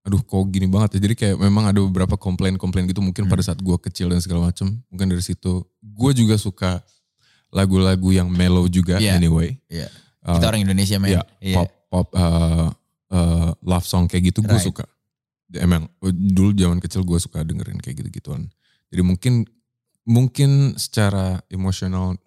[0.04, 3.50] aduh kok gini banget ya jadi kayak memang ada beberapa komplain-komplain gitu mungkin pada Hmm.
[3.50, 6.84] saat gue kecil dan segala macam mungkin dari situ gue juga suka
[7.50, 9.16] lagu-lagu yang mellow juga Iya.
[9.16, 9.88] anyway Iya.
[10.24, 11.10] Eh, Kita orang Indonesia, men.
[11.12, 11.22] iya,
[11.54, 12.68] pop pop eh,
[13.12, 14.66] eh, love song kayak gitu gue Right.
[14.66, 14.84] suka
[15.56, 18.50] emang dulu zaman kecil gue suka dengerin kayak gitu-gituan
[18.90, 19.46] jadi mungkin
[20.04, 22.20] mungkin secara emosional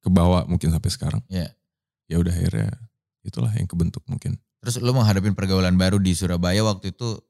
[0.00, 1.48] kebawa mungkin sampai sekarang Iya.
[2.06, 2.68] ya udah akhirnya
[3.24, 7.20] itulah yang kebentuk mungkin Terus lu menghadapi pergaulan baru di Surabaya waktu itu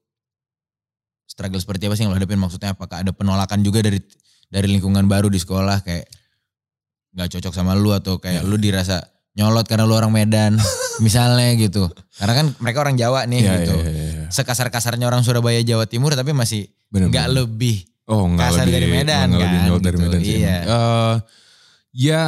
[1.27, 2.39] struggle seperti apa sih yang lu hadapin?
[2.39, 3.99] Maksudnya apakah ada penolakan juga dari
[4.47, 6.07] dari lingkungan baru di sekolah kayak
[7.11, 8.47] nggak cocok sama lu atau kayak Iya.
[8.47, 9.03] lu dirasa
[9.35, 10.55] nyolot karena lu orang Medan
[11.05, 11.91] misalnya gitu.
[12.15, 13.75] Karena kan mereka orang Jawa nih Iya, gitu.
[13.83, 14.25] iya, iya, iya.
[14.31, 19.25] Sekasar-kasarnya orang Surabaya Jawa Timur tapi masih nggak lebih oh nggak kasar lebih dari Medan,
[19.27, 20.03] nggak lebih kan, nyolot dari gitu.
[20.05, 20.57] Medan sih Iya.
[20.61, 21.15] Eh,
[21.95, 22.23] ya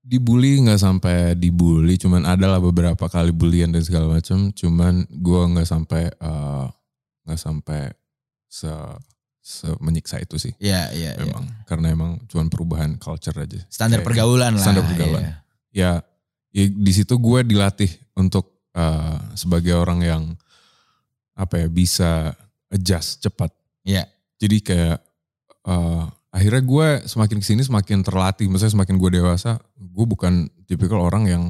[0.00, 5.42] dibully nggak sampai dibully cuman ada lah beberapa kali bulian dan segala macam cuman gue
[5.52, 6.66] nggak sampai eh,
[7.22, 7.92] nggak sampai
[8.48, 8.72] se,
[9.38, 11.20] se menyiksa itu sih ya ya, ya.
[11.20, 14.62] memang karena emang cuman perubahan culture aja standar Kayak- pergaulan lah.
[14.64, 15.22] standar pergaulan.
[15.22, 15.36] iya.
[15.76, 15.92] ya,
[16.50, 20.22] ya di situ gue dilatih untuk eh, sebagai orang yang
[21.36, 22.32] apa ya bisa
[22.68, 23.52] adjust cepat.
[23.86, 24.08] Iya.
[24.38, 24.98] Jadi kayak
[25.66, 28.46] eh, akhirnya gue semakin ke sini semakin terlatih.
[28.46, 31.44] Maksudnya semakin gue dewasa, gue bukan tipikal orang yang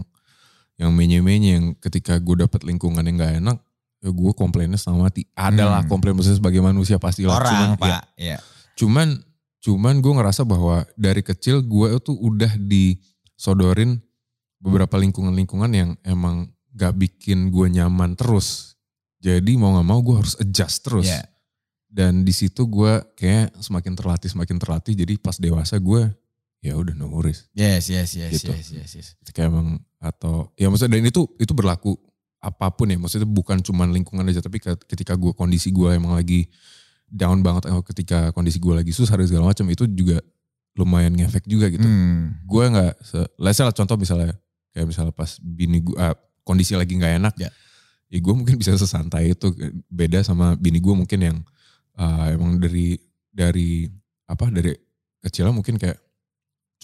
[0.78, 3.58] yang menye-menye yang ketika gue dapet lingkungan yang gak enak,
[3.98, 5.26] ya gue komplainnya setengah mati.
[5.34, 5.90] Adalah Hmm.
[5.90, 8.02] komplain maksudnya sebagai manusia pasti Orang, cuman, ya, Pak.
[8.14, 8.38] Ya.
[8.78, 9.08] cuman
[9.58, 13.98] cuman gue ngerasa bahwa dari kecil gue tuh udah disodorin
[14.58, 18.78] beberapa lingkungan-lingkungan yang emang gak bikin gue nyaman terus.
[19.18, 21.10] Jadi mau gak mau gue harus adjust terus.
[21.10, 21.26] Iya.
[21.88, 24.92] Dan di situ gue kayak semakin terlatih semakin terlatih.
[24.92, 26.12] Jadi pas dewasa gue
[26.60, 27.48] ya udah no worries.
[27.52, 28.52] Yes, yes, yes, Gitu.
[28.52, 29.08] yes, yes, yes.
[29.32, 31.96] Kayak emang atau ya maksudnya dan itu itu berlaku
[32.38, 32.98] apa pun ya.
[32.98, 36.46] Maksudnya bukan cuman lingkungan aja tapi ke- ketika gue kondisi gue emang lagi
[37.08, 40.20] down banget atau ketika kondisi gue lagi susah dan segala macam itu juga
[40.76, 41.82] lumayan ngefek juga gitu.
[41.82, 42.36] Hmm.
[42.44, 42.92] Gue nggak,
[43.40, 44.36] let's lah contoh misalnya
[44.70, 46.12] kayak misalnya pas bini gue ah,
[46.44, 47.50] kondisi lagi nggak enak Ya.
[48.06, 49.50] ya gue mungkin bisa sesantai itu
[49.88, 51.36] beda sama bini gue mungkin yang
[51.98, 52.94] ah, emang dari
[53.28, 53.84] dari
[54.24, 54.72] apa dari
[55.18, 55.98] kecilnya mungkin kayak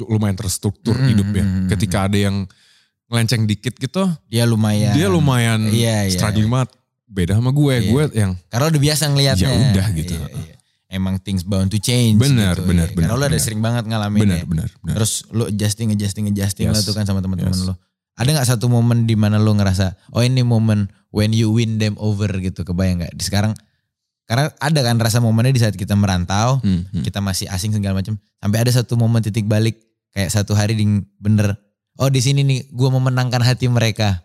[0.04, 1.42] lumayan terstruktur Hmm, hidupnya.
[1.42, 2.50] hmm, hmm, Ketika ada yang
[3.06, 4.90] ngelenceng dikit gitu, Dia lumayan.
[4.90, 6.12] dia lumayan Iya, iya.
[6.12, 6.74] struggling banget.
[7.04, 7.88] Beda sama gue, Iya.
[7.88, 9.46] gue yang Karena udah biasa ngelihatnya.
[9.46, 10.14] Ya udah gitu.
[10.14, 10.54] Iya, iya.
[10.90, 12.18] Emang things bound to change.
[12.18, 12.94] Benar, gitu, benar, iya.
[12.94, 14.44] benar, Karena lo udah sering banget ngalamin benar, ya.
[14.44, 14.94] benar, benar.
[14.98, 16.74] Terus lo adjusting, adjusting, adjusting Yes.
[16.74, 17.62] lah tuh kan sama teman-teman Yes.
[17.62, 17.74] lo.
[18.14, 21.94] Ada nggak satu momen di mana lo ngerasa, oh ini momen when you win them
[21.98, 23.10] over gitu, kebayang nggak?
[23.12, 23.54] Di sekarang,
[24.24, 27.04] karena ada kan rasa momennya di saat kita merantau, Hmm, hmm.
[27.04, 29.76] kita masih asing segala macam, sampai ada satu momen titik balik,
[30.10, 30.84] kayak satu hari di
[31.20, 31.54] bener,
[31.96, 34.24] oh di sini nih, gue memenangkan hati mereka.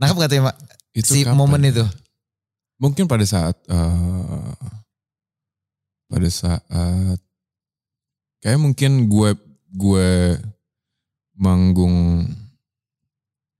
[0.00, 0.56] Nangkep gak tuh ya, Mak?
[0.94, 1.36] Itu si kapan?
[1.36, 1.84] momen itu?
[2.80, 4.52] Mungkin pada saat eh,
[6.08, 6.62] pada saat
[8.40, 9.30] kayak mungkin gue
[9.74, 10.08] gue
[11.34, 12.26] manggung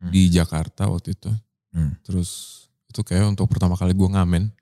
[0.05, 0.13] Hmm.
[0.13, 1.33] di Jakarta waktu itu.
[1.73, 1.97] Hmm.
[2.05, 2.61] Terus
[2.93, 4.53] itu kayak untuk pertama kali gue ngamen.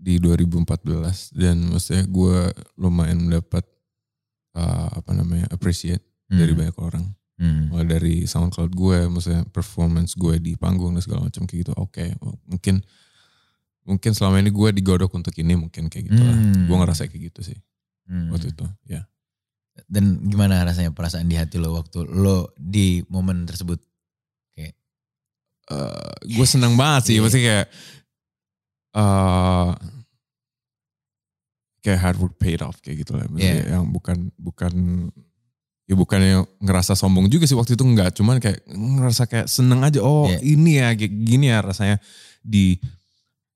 [0.00, 3.68] Di 2014 dan maksudnya gue lumayan mendapat
[4.50, 6.58] eh, apa namanya appreciate dari Hmm.
[6.58, 7.04] banyak orang.
[7.36, 7.72] Hmm.
[7.72, 11.72] mulai dari SoundCloud gue, maksudnya performance gue di panggung dan segala macam kayak gitu.
[11.74, 12.12] Oke,
[12.44, 12.84] mungkin
[13.82, 16.36] mungkin selama ini gue digodok untuk ini mungkin kayak gitu lah.
[16.36, 16.68] Hmm.
[16.68, 17.58] Gue ngerasa kayak gitu sih
[18.04, 18.28] Hmm.
[18.28, 18.64] waktu itu.
[18.84, 19.08] Ya,
[19.88, 23.80] Dan gimana rasanya perasaan di hati lo waktu lo di momen tersebut?
[25.70, 27.22] Eh, gue seneng banget sih, Iya.
[27.22, 27.66] maksudnya kayak
[28.92, 29.68] eh
[31.80, 33.24] kayak hard work paid off kayak gitu lah.
[33.32, 33.76] Iya.
[33.76, 34.72] yang bukan bukan
[35.84, 39.80] ya bukan yang ngerasa sombong juga sih waktu itu enggak, cuman kayak ngerasa kayak seneng
[39.80, 39.98] aja.
[40.00, 40.38] Oh Iya.
[40.44, 41.96] ini ya, kayak gini ya rasanya
[42.40, 42.78] di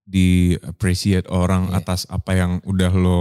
[0.03, 1.79] di appreciate orang Iya.
[1.79, 3.20] atas apa yang udah lo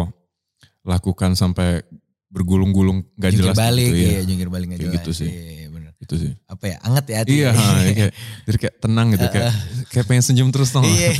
[0.83, 1.79] lakukan sampai
[2.27, 4.09] bergulung-gulung gak jungkir jelas balik, gitu ya.
[4.09, 4.97] iya jungkir balik gak Kayak jelas.
[4.99, 5.29] gitu sih.
[5.29, 5.62] Iya, iya.
[6.03, 6.31] Itu sih.
[6.51, 7.31] Apa ya, anget ya hati.
[7.31, 8.11] Iya, ya, kayak,
[8.51, 9.53] jadi kayak tenang gitu, kayak
[9.87, 10.83] kayak pengen senyum terus tau?
[10.83, 11.15] Iya,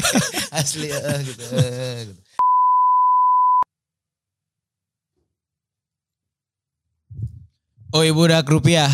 [0.60, 1.44] asli eh, gitu.
[1.52, 2.22] eh, gitu.
[7.92, 8.88] Oh ibu udah rupiah.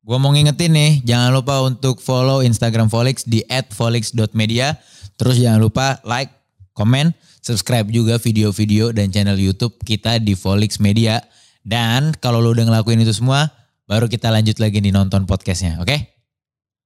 [0.00, 3.44] Gua mau ngingetin nih, jangan lupa untuk follow Instagram Volix di
[3.76, 4.80] @volix.media.
[5.20, 6.32] Terus jangan lupa like,
[6.72, 7.12] komen,
[7.44, 11.20] subscribe juga video-video dan channel YouTube kita di Volix Media.
[11.60, 13.52] Dan kalau lo udah ngelakuin itu semua,
[13.90, 15.98] baru kita lanjut lagi nih nonton podcastnya, oke?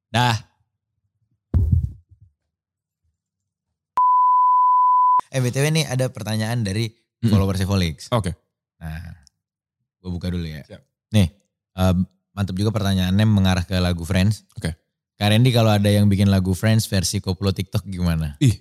[0.09, 0.33] Dah.
[5.29, 7.29] Eh BTW nih ada pertanyaan dari Mm-mm.
[7.29, 8.09] followers Volix.
[8.09, 8.33] Oke.
[8.81, 9.21] Nah,
[10.01, 10.65] gue buka dulu ya.
[10.65, 10.81] Siap.
[11.13, 11.29] Nih,
[11.77, 11.95] eh,
[12.33, 14.49] mantep juga pertanyaannya mengarah ke lagu Friends.
[14.57, 14.73] Oke.
[15.21, 18.41] Kak Randy kalau ada yang bikin lagu Friends versi koplo TikTok gimana?
[18.41, 18.57] Ih.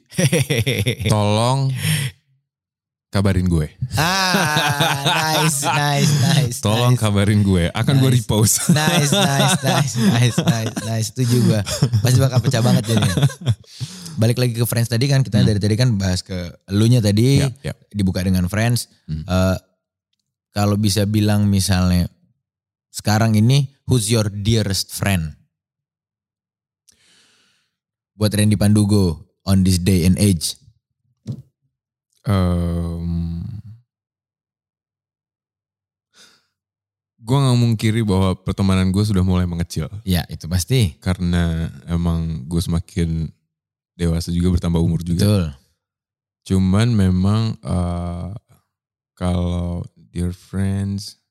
[1.14, 1.72] Tolong
[3.14, 3.70] kabarin gue.
[3.94, 6.58] ah, nice, nice, nice.
[6.60, 7.02] Tolong nice.
[7.02, 7.70] kabarin gue.
[7.70, 8.26] Akan gue Nice.
[8.26, 8.74] repost.
[8.74, 11.08] Nice, nice, nice, nice, nice, nice.
[11.14, 11.60] Setuju gue.
[12.02, 13.22] Pasti bakal pecah banget jadinya.
[14.18, 16.34] Balik lagi ke Friends tadi kan kita dari tadi kan bahas ke
[16.66, 17.74] elunya tadi Ya, ya.
[17.90, 18.90] dibuka dengan Friends.
[19.06, 19.22] Hmm.
[19.22, 19.58] Eh,
[20.50, 22.10] kalau bisa bilang misalnya
[22.90, 25.34] sekarang ini who's your dearest friend?
[28.14, 30.54] Buat Randy Pandugo on this day and age.
[32.24, 33.44] Em,
[37.20, 39.88] gue gak mungkiri bahwa pertemanan gue sudah mulai mengecil.
[40.04, 40.96] Ya itu pasti.
[41.00, 43.32] Karena emang gue semakin
[43.96, 45.24] dewasa juga bertambah umur juga.
[45.24, 45.46] Betul.
[46.44, 48.32] Cuman memang eh,
[49.16, 51.24] kalau dear friends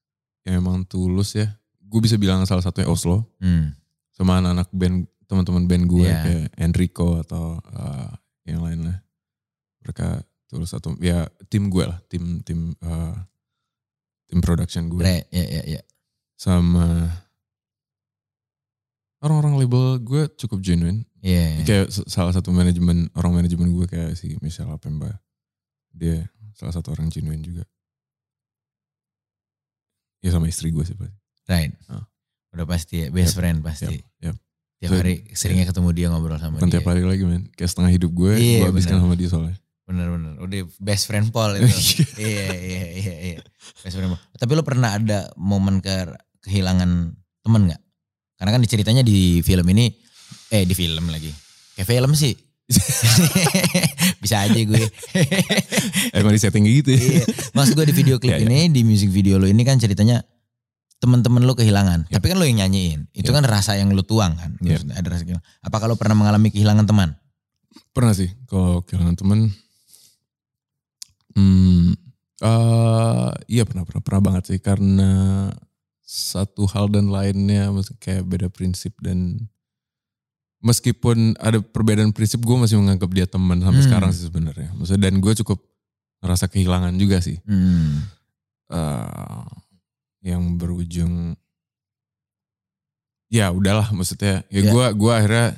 [0.48, 1.52] yang emang tulus ya.
[1.82, 3.28] Gue bisa bilang salah satunya Oslo.
[3.36, 3.76] Hmm.
[4.16, 4.96] Sama anak-anak band,
[5.28, 6.20] teman-teman band gue Iya.
[6.24, 8.10] kayak Enrico atau eh,
[8.48, 8.98] yang lain lah.
[9.84, 11.96] Mereka tulus atau ya tim gue lah.
[12.06, 13.16] Tim tim eh,
[14.28, 15.00] tim production gue.
[15.00, 15.82] Re, ya, ya, ya.
[16.36, 17.08] Sama
[19.22, 21.06] orang-orang label gue cukup genuine.
[21.22, 21.62] Iya.
[21.62, 25.22] Kayak s- salah satu manajemen orang manajemen gue kayak si Michelle Apemba.
[25.88, 27.64] Dia salah satu orang genuine juga.
[30.22, 31.14] Ya sama istri gue sih pasti.
[31.46, 31.74] Right.
[31.86, 32.06] Ah.
[32.52, 33.96] Udah pasti ya, best Yap, friend pasti.
[34.20, 34.36] yap.
[34.82, 36.82] Tiap So, hari seringnya ketemu dia ngobrol sama Bukan dia.
[36.82, 37.46] tiap hari lagi men.
[37.54, 39.54] Kayak setengah hidup gue Iya, gue habiskan sama dia soalnya.
[39.82, 40.38] Bener-bener.
[40.38, 41.66] Udah best friend Paul itu.
[42.22, 43.38] iya, iya, iya, iya.
[43.82, 44.20] Best friend Paul.
[44.38, 46.06] Tapi lo pernah ada momen ke
[46.42, 47.82] kehilangan temen gak?
[48.38, 49.90] Karena kan ceritanya di film ini,
[50.50, 51.30] eh di film lagi.
[51.74, 52.34] Kayak film sih.
[54.22, 54.82] Bisa aja gue.
[56.14, 57.00] Emang di setting gitu ya.
[57.00, 57.24] iya.
[57.52, 58.48] Maksud gue di video klip Iya, iya.
[58.48, 60.22] ini, di music video lo ini kan ceritanya
[60.98, 62.06] temen-temen lo kehilangan.
[62.08, 62.18] Iya.
[62.18, 63.10] Tapi kan lo yang nyanyiin.
[63.12, 63.42] Itu Iya.
[63.42, 64.54] kan rasa yang lo tuang kan.
[64.62, 64.78] Iya.
[64.94, 65.22] Ada rasa.
[65.62, 67.14] Apa kalau pernah mengalami kehilangan teman?
[67.92, 69.38] Pernah sih kalau kehilangan temen.
[71.32, 71.96] Hmm,
[72.40, 74.58] eh, iya pernah, pernah, pernah banget sih.
[74.60, 75.10] Karena
[76.02, 79.48] satu hal dan lainnya kayak beda prinsip dan
[80.62, 83.88] meskipun ada perbedaan prinsip gue masih menganggap dia teman sampai Hmm.
[83.88, 84.70] sekarang sih sebenarnya.
[84.76, 85.58] Maksudnya dan gue cukup
[86.22, 87.40] ngerasa kehilangan juga sih.
[87.48, 88.06] Hmm.
[88.70, 89.46] Eh,
[90.22, 91.34] yang berujung
[93.26, 94.70] ya udahlah maksudnya ya Ya.
[94.70, 95.56] gue gua akhirnya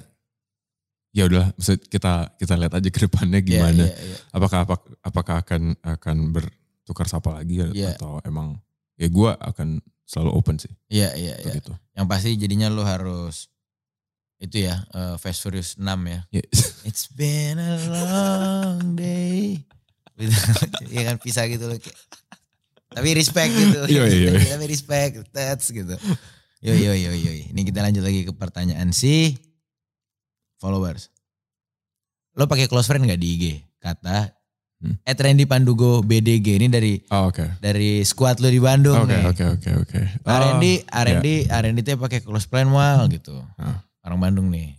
[1.14, 4.16] ya udahlah maksud kita kita lihat aja ke depannya Iya, gimana iya, iya.
[4.34, 7.90] apakah apakah, apakah akan akan bertukar sapa lagi ya, Iya.
[7.94, 8.58] atau emang
[8.98, 11.54] ya gue akan selalu open sih Iya, iya, iya.
[11.54, 13.46] gitu Yang pasti jadinya lu harus
[14.42, 16.20] itu ya, eh, Fast Furious 6 ya.
[16.28, 16.42] Ya,
[16.90, 19.62] It's been a long day.
[20.92, 21.78] Iya kan pisah gitu loh.
[22.92, 23.80] Tapi respect gitu.
[23.88, 24.54] Iya, iya, iya.
[24.58, 25.94] Tapi respect, that's gitu.
[26.60, 27.32] Yo yo yo yo.
[27.50, 29.34] Ini kita lanjut lagi ke pertanyaan si
[30.56, 31.10] followers.
[32.32, 33.44] Lo pakai close friend gak di IG?
[33.78, 34.30] Kata
[34.74, 35.00] Hmm.
[35.00, 39.24] Ed Randy Pandugo BDG ini dari oh, oke dari squad lo di Bandung oke nih.
[39.24, 43.32] oke oke oke R&D, Oh, R&D, R&D tuh pakai close friend mal gitu.
[43.56, 43.80] Ah.
[44.04, 44.76] Orang Bandung nih.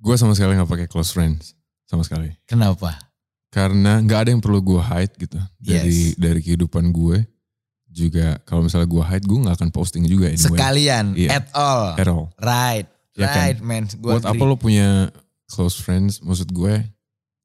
[0.00, 1.52] gue sama sekali nggak pakai close friends
[1.84, 2.96] sama sekali Kenapa?
[3.52, 6.16] karena nggak ada yang perlu gue hide gitu dari Yes.
[6.16, 7.20] dari kehidupan gue
[7.86, 11.28] juga kalau misalnya gue hide gue nggak akan posting juga anyway Sekalian, Iya.
[11.36, 11.82] at all.
[11.94, 13.42] at all Right, Ya kan?
[13.46, 13.84] right man.
[13.94, 14.38] Gua buat agree.
[14.38, 14.88] apa lo punya
[15.46, 16.74] close friends maksud gue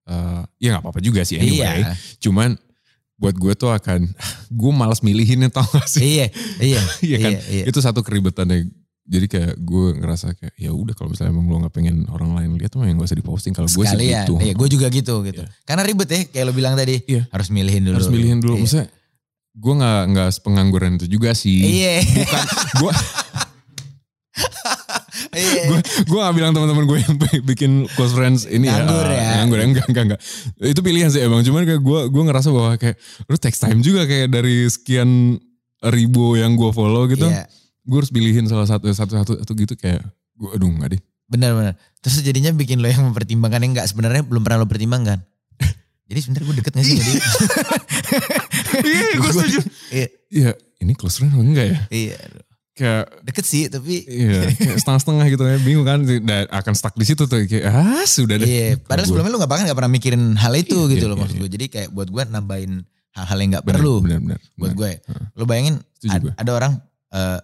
[0.09, 2.57] eh ya nggak apa-apa juga sih anyway Iya, cuman
[3.13, 4.09] buat gue tuh akan
[4.59, 6.27] gue malas milihinnya tau gak sih iya,
[6.57, 7.63] iya, Iya kan iya, iya.
[7.69, 8.65] itu satu keribetannya
[9.05, 12.57] jadi kayak gue ngerasa kayak ya udah kalau misalnya emang lo nggak pengen orang lain
[12.57, 15.41] lihat mah yang gak usah diposting kalau gue sih gitu iya, gue juga gitu gitu.
[15.65, 17.25] Karena ribet ya, kayak lo bilang tadi, Iya.
[17.29, 17.95] harus milihin dulu.
[17.99, 18.61] harus milihin dulu Iya.
[18.63, 18.87] maksudnya
[19.51, 22.43] gue nggak nggak pengangguran itu juga sih Iya, bukan
[22.81, 23.01] gue iya.
[25.33, 29.31] gue gue gak bilang teman-teman gue yang bikin close friends ini Nganggur ya, ya.
[29.41, 30.19] nganggur enggak enggak enggak
[30.63, 32.95] itu pilihan sih emang cuman kayak gue gue ngerasa bahwa kayak
[33.27, 35.37] lu text time juga kayak dari sekian
[35.79, 37.47] ribu yang gue follow gitu Iya,
[37.85, 40.03] gue harus pilihin salah satu satu satu satu gitu kayak
[40.35, 41.77] gue aduh enggak deh benar-benar.
[42.01, 45.21] Terus jadinya bikin lo yang mempertimbangkan yang enggak sebenarnya belum pernah lo pertimbangkan.
[46.09, 47.21] Jadi sebenarnya gue deket gak sih dia?
[48.81, 49.59] iya gue setuju
[49.93, 50.51] Iya, iya
[50.81, 52.17] ini close friend enggak ya iya.
[52.79, 57.03] Kayak Deket sih, tapi iya kayak setengah-setengah gitu ya bingung kan dan akan stuck di
[57.03, 59.91] situ tuh kayak ah sudah deh Iya, padahal gue- sebelumnya lu gak bahkan gak pernah
[59.91, 61.41] mikirin hal itu Iya, gitu iya, loh iya, maksud iya.
[61.41, 61.49] gue.
[61.51, 62.71] Jadi kayak buat gue nambahin
[63.11, 64.79] hal-hal yang gak Bener, perlu bener bener buat bener.
[64.79, 64.91] gue.
[65.03, 65.25] Heeh.
[65.35, 66.33] Lu bayangin ad- gue.
[66.33, 66.73] ada orang
[67.09, 67.39] eh,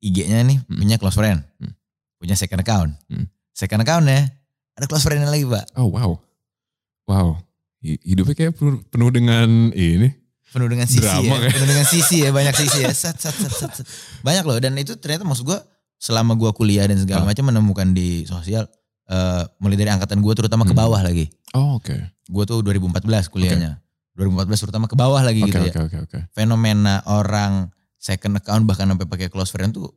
[0.00, 0.78] IG-nya nih Hmm.
[0.78, 1.72] punya close friend, Hmm.
[2.16, 2.90] punya second account.
[3.06, 3.26] Hmm.
[3.50, 4.30] Second account-nya
[4.72, 6.16] ada close friend lagi pak, Oh wow.
[7.04, 7.28] Wow.
[7.78, 8.52] Hi- Hidupnya kayak
[8.86, 10.21] penuh dengan ini.
[10.52, 13.50] Penuh dengan sisi Drama ya, penuh dengan sisi ya, banyak sisi ya, sat, sat, sat,
[13.50, 13.86] sat, sat.
[14.20, 14.56] banyak loh.
[14.56, 15.58] Dan itu ternyata maksud gue
[15.96, 17.28] selama gue kuliah dan segala Ah.
[17.28, 18.68] macam menemukan di sosial,
[19.06, 20.82] eh, mulai dari angkatan gue terutama ke Hmm.
[20.82, 21.26] bawah lagi.
[21.52, 21.96] Oh oke.
[22.24, 23.80] Gue tuh 2014 kuliahnya,
[24.12, 25.72] 2014 terutama ke bawah lagi Oke gitu ya.
[25.72, 26.18] oke oke oke.
[26.30, 29.88] fenomena orang second account bahkan sampai pakai close friend tuh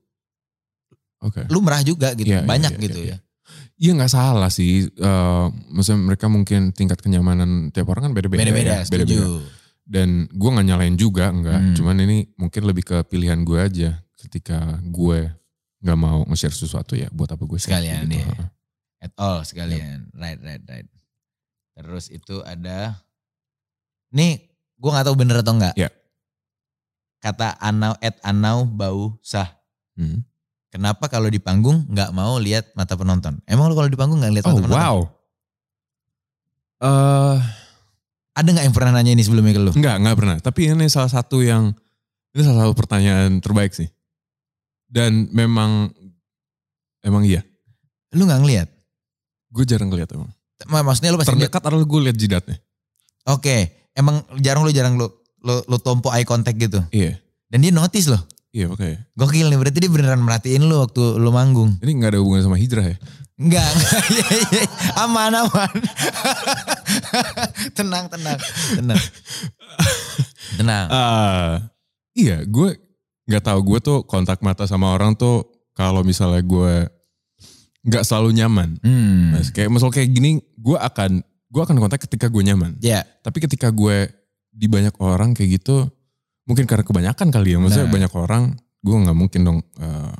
[1.20, 1.42] Oke.
[1.48, 3.18] lumrah juga gitu Iya, iya, banyak iya, gitu iya, ya
[3.76, 4.88] Iya nggak salah sih.
[4.88, 8.40] Eh maksudnya mereka mungkin tingkat kenyamanan tiap orang kan beda-beda.
[8.40, 8.84] beda-beda ya.
[8.84, 9.44] setuju
[9.86, 11.62] Dan gue nggak nyalain juga enggak.
[11.62, 11.76] Hmm.
[11.78, 13.90] Cuman ini mungkin lebih ke pilihan gue aja.
[14.18, 15.30] Ketika gue
[15.80, 18.26] nggak mau nge-share sesuatu ya buat apa gue Sekalian, gitu.
[18.26, 18.48] Heeh.
[18.98, 20.90] at all sekalian right right right
[21.78, 22.98] terus itu ada
[24.10, 25.94] nih gue nggak tahu bener atau enggak Iya.
[27.22, 29.46] kata anau at anau bau sah
[29.94, 30.26] Hmm.
[30.68, 34.34] kenapa kalau di panggung nggak mau lihat mata penonton emang lu kalau di panggung nggak
[34.34, 34.98] lihat Oh mata penonton wow.
[36.82, 37.38] Eh
[38.36, 40.36] ada nggak yang pernah nanya ini sebelumnya ke lu Enggak, enggak pernah.
[40.44, 41.72] Tapi ini salah satu yang,
[42.36, 43.88] ini salah satu pertanyaan terbaik sih.
[44.86, 45.88] Dan memang,
[47.00, 47.42] emang iya.
[48.12, 48.70] lu nggak ngelihat
[49.50, 50.28] Gue jarang ngeliat emang.
[50.68, 52.58] Ma- maksudnya lu pasti ngeliat Terdekat adalah gue liat jidatnya.
[53.26, 53.56] oke
[53.92, 55.08] emang jarang lu jarang lu
[55.42, 57.16] lu, lu tompo eye contact gitu Iya,
[57.48, 58.20] dan dia notice loh
[58.52, 58.88] iya oke.
[59.16, 61.76] Gokil nih, berarti dia beneran merhatiin lu waktu lu manggung.
[61.80, 62.98] Ini nggak ada hubungan sama hijrah ya?
[63.36, 63.68] Enggak.
[63.76, 64.00] Iya,
[64.32, 64.66] iya, iya.
[65.02, 65.76] aman, aman.
[67.78, 68.40] tenang, tenang,
[68.72, 69.02] tenang.
[70.56, 70.88] Tenang.
[70.88, 71.52] Ah,
[72.16, 72.80] iya, gue
[73.26, 75.44] nggak tahu gue tuh kontak mata sama orang tuh
[75.74, 76.88] kalau misalnya gue
[77.86, 78.70] nggak selalu nyaman.
[78.80, 79.36] Hmm.
[79.36, 81.20] Nah, kayak misal kayak gini, gue akan
[81.52, 82.80] gue akan kontak ketika gue nyaman.
[82.80, 84.10] Ya, Tapi ketika gue
[84.50, 85.86] di banyak orang kayak gitu,
[86.48, 87.94] mungkin karena kebanyakan kali ya, maksudnya Nah.
[87.94, 88.44] banyak orang,
[88.80, 89.60] gue nggak mungkin dong.
[89.78, 90.14] eh,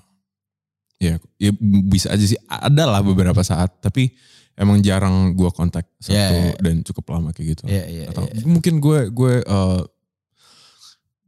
[0.98, 1.52] ya, ya
[1.86, 2.40] bisa aja sih.
[2.46, 4.14] Ada lah beberapa saat, tapi
[4.56, 6.56] emang jarang gue kontak satu Ya, ya.
[6.60, 7.64] dan cukup lama kayak gitu.
[7.68, 8.44] Iya, iya, Atau iya.
[8.44, 9.82] mungkin gue gue eh,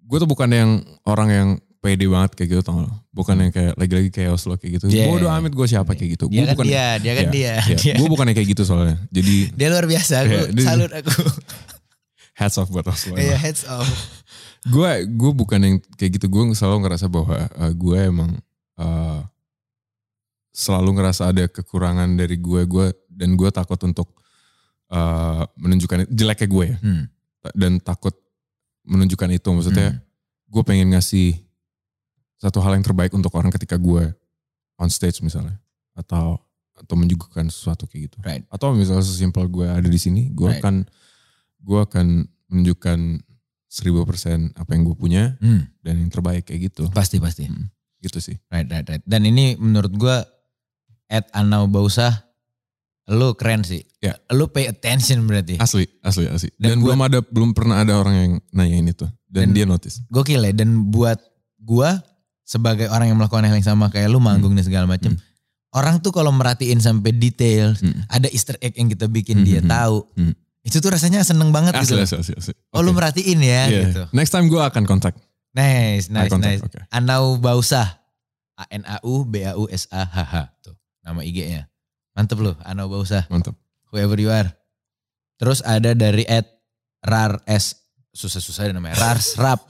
[0.03, 0.71] gue tuh bukan yang
[1.03, 2.87] orang yang pede banget kayak gitu tau?
[3.11, 4.87] Bukan yang kayak lagi-lagi chaos lo kayak gitu.
[4.89, 5.11] Yeah.
[5.11, 6.25] Bodoh amat gue siapa kayak gitu.
[6.27, 7.53] dia Gue kan bukan dia, dia kan ya, dia.
[7.59, 8.97] ya, Dia, gue bukan yang kayak gitu soalnya.
[9.09, 11.11] Jadi dia luar biasa, Iya, dia- salut aku.
[12.39, 13.17] hats off buat Oslo.
[13.17, 13.87] Iya, heads off.
[14.67, 18.35] gue gue bukan yang kayak gitu gue selalu ngerasa bahwa uh, gue emang
[18.75, 19.23] uh,
[20.57, 24.09] selalu ngerasa ada kekurangan dari gue gue dan gue takut untuk
[24.89, 27.03] uh, menunjukkan jeleknya gue ya Hmm.
[27.53, 28.17] dan takut
[28.81, 30.01] menunjukkan itu maksudnya Hmm.
[30.49, 31.37] gue pengen ngasih
[32.37, 34.09] satu hal yang terbaik untuk orang ketika gue
[34.77, 35.57] on stage misalnya
[35.93, 36.41] atau
[36.73, 38.45] atau menyuguhkan sesuatu kayak gitu Right.
[38.47, 40.61] atau misalnya sesimpel gue ada di sini gue Right.
[40.61, 40.75] akan
[41.59, 42.07] gue akan
[42.47, 42.99] menunjukkan
[43.67, 47.45] seribu persen apa yang gue punya Hmm, dan yang terbaik kayak gitu pasti pasti.
[47.99, 49.03] gitu sih Right, right, right.
[49.03, 50.21] Dan ini menurut gua
[51.07, 52.27] at Anau Bausah
[53.07, 53.87] lu keren sih.
[53.97, 54.19] Ya.
[54.29, 55.55] Lu pay attention berarti.
[55.57, 59.07] asli asli asli Dan dan, buat- belum ada belum pernah ada orang yang nanyain itu
[59.25, 60.51] dan, Dan- dia notice Gokil ya.
[60.51, 61.15] Dan buat
[61.57, 62.03] gua
[62.43, 65.15] sebagai orang yang melakukan hal yang sama kayak lu manggung dan segala macam.
[65.69, 68.07] Orang tuh kalau merhatiin sampai detail, Hmm.
[68.07, 69.97] ada easter egg yang kita bikin dia Hmm, hmm, tahu.
[70.15, 70.33] hmm.
[70.61, 71.95] Itu tuh rasanya seneng banget gitu.
[71.95, 72.03] asli loh.
[72.03, 72.53] asli asli, asli.
[72.71, 72.97] Oh lu Oke.
[72.97, 73.81] merhatiin ya Iya.
[73.85, 74.03] gitu.
[74.11, 75.15] next time gue akan kontak
[75.49, 76.61] Nice, nice, contact, nice.
[76.61, 76.79] oke.
[76.89, 78.03] Anau Bausah.
[78.53, 80.35] A N A U B A U S A H H
[81.07, 81.71] nama IG-nya.
[82.11, 83.23] Mantep loh, Anau Bausah.
[83.27, 83.55] mantap
[83.87, 84.51] Whoever you are.
[85.37, 86.43] Terus ada dari at
[86.99, 87.77] Rar S
[88.11, 88.97] susah-susah namanya.
[88.97, 89.63] Rars Rap.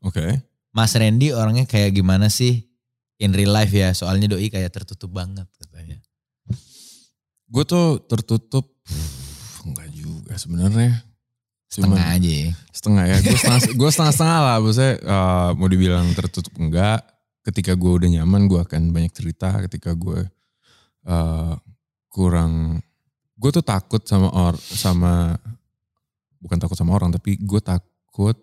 [0.00, 2.66] oke Mas Randy orangnya kayak gimana sih
[3.16, 3.92] in real life ya?
[3.92, 6.00] Soalnya doi kayak tertutup banget katanya.
[7.46, 8.66] gue tuh tertutup
[9.62, 11.02] enggak juga sebenarnya
[11.70, 12.50] Cuman- Setengah aja ya.
[12.70, 17.02] setengah ya gue setengah gue setengah setengah lah maksudnya eh, mau dibilang tertutup enggak
[17.42, 20.26] ketika gue udah nyaman gue akan banyak cerita ketika gue
[21.02, 21.54] eh,
[22.08, 22.82] kurang
[23.34, 25.32] gue tuh takut sama or sama
[26.36, 28.36] bukan takut sama orang tapi gue takut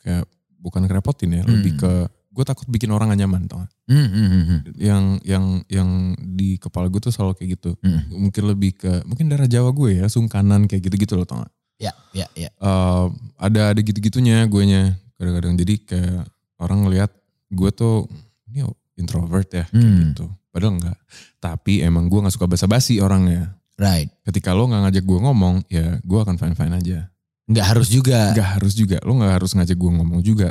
[0.00, 1.80] kayak bukan kerepotin ya lebih Hmm.
[1.82, 1.92] ke
[2.36, 4.60] gue takut bikin orang gak nyaman tau hmm, hmm, hmm.
[4.76, 5.88] yang yang yang
[6.36, 8.02] di kepala gue tuh selalu kayak gitu Hmm.
[8.12, 11.52] mungkin lebih ke mungkin darah Jawa gue ya sungkanan kayak gitu-gitu loh tau gak?
[11.76, 12.48] Ya, ya, ya.
[12.50, 13.04] Eh,
[13.36, 14.82] ada ada gitu-gitunya gue nya
[15.16, 16.24] kadang-kadang jadi kayak
[16.56, 17.10] orang ngelihat
[17.52, 18.08] gue tuh
[18.48, 18.64] ini
[18.96, 20.00] introvert ya kayak Hmm.
[20.12, 20.96] gitu padahal enggak
[21.36, 24.08] tapi emang gue nggak suka basa-basi orangnya Right.
[24.24, 27.12] ketika lo nggak ngajak gue ngomong ya gue akan fine fine aja
[27.44, 28.32] Nggak harus juga.
[28.32, 30.48] nggak harus juga lo nggak harus ngajak gue ngomong juga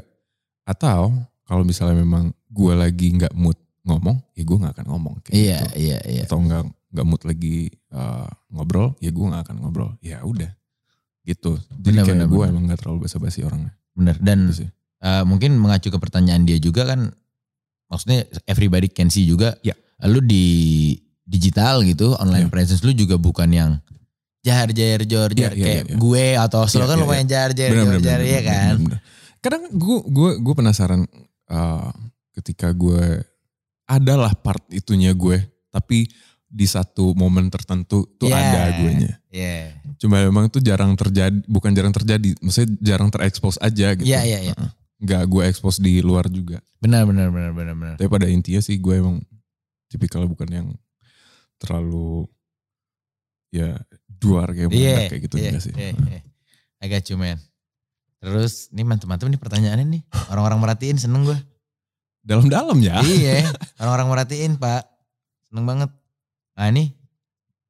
[0.62, 1.10] atau
[1.42, 5.58] kalau misalnya memang gue lagi nggak mood ngomong ya gue nggak akan ngomong kayak Iya,
[5.60, 5.74] gitu.
[5.76, 6.24] iya, iya.
[6.24, 6.64] atau nggak
[6.94, 10.52] nggak mood lagi eh, ngobrol ya gue nggak akan ngobrol ya udah
[11.24, 14.16] gitu jadi Benar, kayak gue emang nggak terlalu basa-basi orangnya Bener.
[14.18, 14.70] Dan gitu sih
[15.02, 17.10] Eh, mungkin mengacu ke pertanyaan dia juga kan
[17.86, 19.78] maksudnya everybody can see juga Ya.
[20.02, 20.46] Lu di
[21.22, 22.52] digital gitu online Ya.
[22.52, 23.72] presence lu juga bukan yang
[24.40, 25.96] jar jar jor jar Ya, ya, kayak ya, ya.
[25.96, 28.42] gue atau Ya, selo kan ya, lumayan jar jar Bener, jor bener, jar bener, ya
[28.44, 29.00] kan bener, bener.
[29.40, 31.02] kadang gue gue gue penasaran
[31.48, 31.90] eh,
[32.34, 33.26] ketika gue
[33.86, 36.06] adalah part itunya gue tapi
[36.46, 38.38] di satu momen tertentu tuh Ya.
[38.40, 39.76] ada gue nya Iya.
[39.98, 44.40] cuma memang itu jarang terjadi bukan jarang terjadi maksudnya jarang terekspos aja gitu Iya iya
[44.44, 44.54] iya.
[44.54, 44.72] Heeh.
[44.98, 47.96] nggak gue expose di luar juga Benar benar benar benar benar.
[47.96, 49.20] tapi pada intinya sih gue emang
[49.88, 50.68] tipikal bukan yang
[51.58, 52.26] terlalu
[53.50, 56.20] ya duar kayak Iya meledak kayak gitu iya, enggak sih iya, iya.
[56.84, 57.40] I got you man.
[58.20, 60.02] Terus ini mantep-mantep nih pertanyaannya nih.
[60.30, 61.40] Orang-orang merhatiin seneng gue.
[62.26, 63.46] dalam-dalam ya iya,
[63.82, 64.82] orang-orang merhatiin pak.
[65.50, 65.90] Seneng banget.
[66.58, 66.90] Nah ini,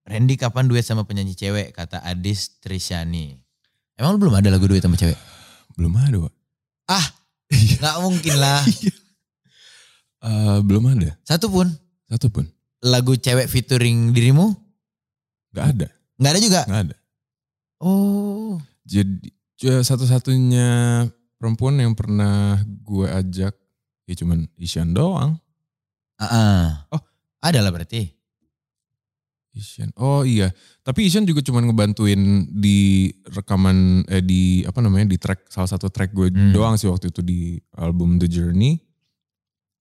[0.08, 1.76] Randy kapan duet sama penyanyi cewek?
[1.76, 3.36] Kata Adis Trisyani.
[4.00, 5.16] Emang lu belum ada lagu duet sama cewek?
[5.76, 6.34] belum ada Wak.
[6.88, 7.08] Ah,
[7.52, 7.76] Iya.
[7.84, 8.62] nggak mungkin lah.
[10.26, 11.70] Eh, belum ada Satu pun
[12.08, 12.46] satu pun
[12.82, 14.54] lagu cewek featuring dirimu
[15.52, 16.62] nggak ada nggak ada juga.
[16.66, 16.98] nggak ada
[17.76, 18.56] Oh,
[18.88, 21.04] jadi ya, satu-satunya
[21.36, 23.52] perempuan yang pernah gue ajak
[24.06, 25.36] ya cuman Isyan doang
[26.16, 26.66] ah, ah.
[26.90, 27.02] Oh.
[27.40, 28.16] ada lah berarti.
[29.52, 30.52] Isyan oh iya
[30.84, 32.20] tapi Isyan juga cuman ngebantuin
[32.52, 36.52] di rekaman eh di apa namanya di track salah satu track gue Hmm.
[36.52, 38.80] doang sih waktu itu di album The Journey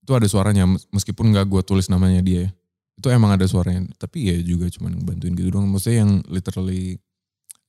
[0.04, 2.48] itu ada suaranya mes- meskipun nggak gue tulis namanya dia ya.
[2.94, 7.00] itu emang ada suaranya tapi ya juga cuman ngebantuin gitu doang maksudnya yang literally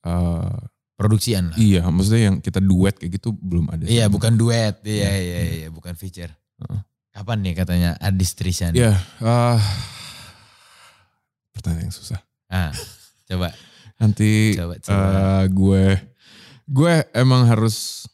[0.02, 0.56] eh,
[0.94, 1.56] Produksian lah.
[1.56, 3.84] iya maksudnya yang kita duet kayak gitu belum ada.
[3.84, 4.80] Iya, bukan duet.
[4.80, 5.54] Iya, Iya, iya, iya.
[5.56, 6.32] iya, bukan feature.
[6.56, 6.80] Heeh.
[7.12, 8.80] Kapan nih katanya Adis Trisyani?
[8.80, 9.60] Ya, ah,
[11.52, 12.20] pertanyaan yang susah.
[12.46, 12.72] Ah,
[13.26, 13.52] coba,
[13.96, 14.96] Nanti coba, coba.
[14.96, 15.84] eh, gue
[16.66, 18.08] gue emang harus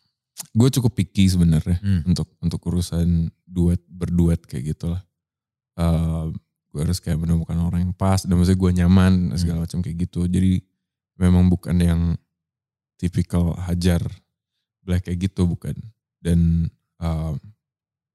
[0.51, 2.03] gue cukup picky sebenarnya Hmm.
[2.05, 3.09] untuk untuk urusan
[3.43, 5.03] duet berduet kayak gitulah.
[5.74, 6.24] Eh,
[6.68, 9.64] gue harus kayak menemukan orang yang pas dan maksudnya gue nyaman dan segala Hmm.
[9.68, 10.24] macam kayak gitu.
[10.24, 10.61] Jadi
[11.16, 12.01] memang bukan yang
[12.97, 14.01] tipikal hajar
[14.80, 15.74] black kayak gitu bukan.
[16.18, 16.68] Dan
[16.99, 17.32] eh,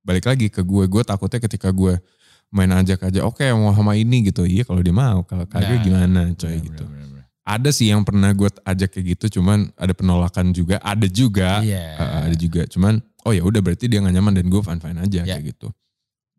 [0.01, 1.99] balik lagi ke gue, gue takutnya ketika gue
[2.47, 5.83] main ajak aja, oke mau sama ini gitu, iya kalau dia mau, kalau kagak Nah,
[5.83, 6.83] gimana coy Bener, gitu.
[6.87, 7.16] bener, bener, bener.
[7.47, 11.95] Ada sih yang pernah gue ajak kayak gitu, cuman ada penolakan juga, ada juga, Iya.
[11.95, 14.99] uh, ada juga, cuman oh ya udah berarti dia gak nyaman dan gue fine fine
[14.99, 15.39] aja Ya.
[15.39, 15.71] kayak gitu.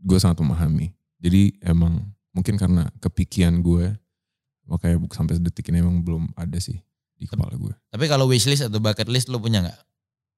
[0.05, 0.93] Gue sangat memahami.
[1.17, 3.97] Jadi emang mungkin karena kepikiran gue,
[4.69, 6.77] makanya sampai detik ini emang belum ada sih
[7.17, 7.73] di kepala gue.
[7.89, 9.81] Tapi kalau wishlist atau bucket list lu punya nggak?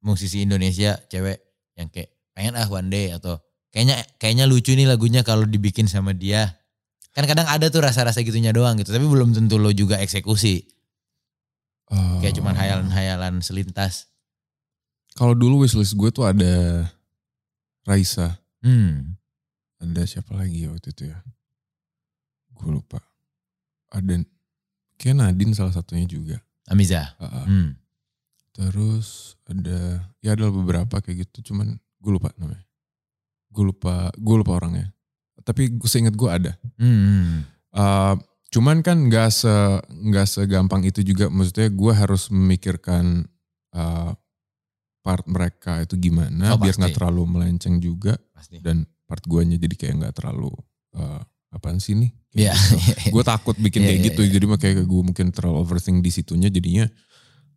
[0.07, 1.43] Musisi Indonesia cewek
[1.75, 3.37] yang kayak pengen ah one day atau
[3.69, 6.60] kayaknya kayaknya lucu nih lagunya kalau dibikin sama dia.
[7.11, 10.63] Kan kadang ada tuh rasa-rasa gitunya doang gitu, tapi belum tentu lo juga eksekusi.
[12.23, 14.07] Kayak cuman hayalan-hayalan selintas.
[15.19, 16.87] Kalau dulu wishlist gue tuh ada
[17.83, 19.19] Raisa, Hmm.
[19.83, 21.19] ada siapa lagi ya waktu itu ya?
[22.55, 23.01] Gue lupa.
[23.91, 24.23] Ada
[25.01, 26.39] kayak Nadine salah satunya juga.
[26.71, 27.17] Amiza.
[27.19, 27.49] Ah.
[27.49, 27.75] Hmm.
[28.55, 32.63] Terus ada ya ada beberapa kayak gitu, cuman gue lupa namanya.
[33.51, 34.95] Gue lupa, gue lupa orangnya.
[35.51, 36.53] Tapi gue seingat gue ada.
[36.79, 37.43] Hmm.
[37.75, 38.15] Uh,
[38.55, 39.51] cuman kan nggak se
[39.91, 41.27] nggak segampang itu juga.
[41.27, 43.27] Maksudnya gue harus memikirkan
[43.75, 44.15] uh,
[45.01, 48.61] part mereka itu gimana Oh, biar nggak terlalu melenceng juga Pasti.
[48.61, 50.53] dan part guanya jadi kayak nggak terlalu
[50.95, 51.21] uh,
[51.51, 52.11] apaan sih nih?
[52.31, 52.55] Iya.
[53.15, 54.31] gue takut bikin Iya, kayak iya, gitu iya.
[54.39, 56.87] jadi mah kayak gue mungkin terlalu overthink di situnya jadinya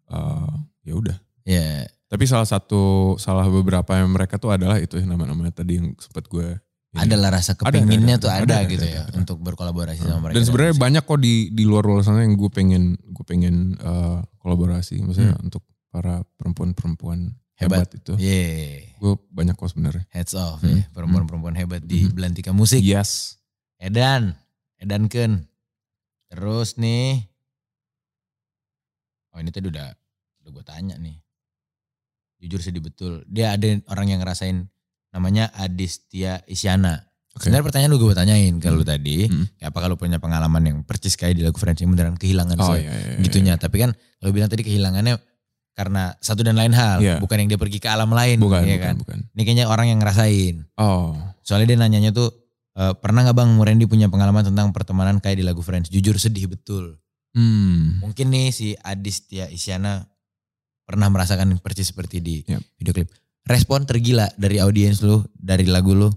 [0.10, 0.50] uh,
[0.82, 1.18] ya udah.
[1.46, 1.86] Ya.
[2.10, 6.30] Tapi salah satu salah beberapa yang mereka tuh adalah itu ya nama-namanya tadi yang sempat
[6.30, 6.58] gue.
[6.94, 9.18] Adalah rasa Ada, ada, kepinginnya ada, tuh ada, ada, ada, gitu ada, ya ada.
[9.18, 10.36] untuk berkolaborasi sama mereka.
[10.38, 14.22] Dan sebenarnya banyak kok di di luar luar sana yang gue pengen gue pengen uh,
[14.38, 17.98] kolaborasi, maksudnya untuk para perempuan-perempuan hebat, Hebat.
[17.98, 18.14] itu.
[18.22, 18.94] Yeah.
[19.02, 20.06] Gue banyak kok sebenarnya.
[20.14, 20.70] Heads off Hmm.
[20.70, 20.86] ya.
[20.94, 22.14] Perempuan-perempuan hebat di Hmm.
[22.14, 22.86] Belantika Musik.
[22.86, 23.42] Yes.
[23.82, 24.38] Edan.
[24.78, 25.50] Edan Ken.
[26.30, 27.26] Terus nih.
[29.34, 29.90] Oh ini tadi udah
[30.44, 31.18] udah gue tanya nih.
[32.38, 33.24] Jujur sedih betul.
[33.26, 34.68] Dia ada orang yang ngerasain
[35.14, 36.98] namanya Adistia Isyana.
[37.34, 37.50] Oke.
[37.50, 38.90] Sebenarnya pertanyaan lu gue tanyain ke lu Hmm.
[38.90, 39.18] tadi.
[39.26, 39.46] Hmm.
[39.58, 42.78] Kayak apa kalau punya pengalaman yang percis kayak di lagu Friends yang beneran kehilangan Oh
[42.78, 43.22] iya, iya, iya.
[43.22, 43.54] gitunya.
[43.58, 45.18] Tapi kan lo bilang tadi kehilangannya
[45.74, 47.02] karena satu dan lain hal.
[47.02, 47.18] Iya.
[47.18, 48.38] Bukan yang dia pergi ke alam lain.
[48.38, 48.96] Bukan, ya bukan, kan?
[49.02, 49.18] bukan.
[49.34, 50.56] Ini kayaknya orang yang ngerasain.
[50.78, 52.30] Oh, Soalnya dia nanyanya tuh,
[52.72, 55.90] e, pernah gak bang Randy punya pengalaman tentang pertemanan kayak di lagu Friends?
[55.90, 57.02] Jujur sedih betul.
[57.34, 58.06] hmm.
[58.06, 60.06] Mungkin nih si Adistia Isyana
[60.86, 62.62] pernah merasakan persis seperti di Yap.
[62.78, 63.10] video klip.
[63.44, 66.08] Respon tergila dari audiens lu, dari lagu lu,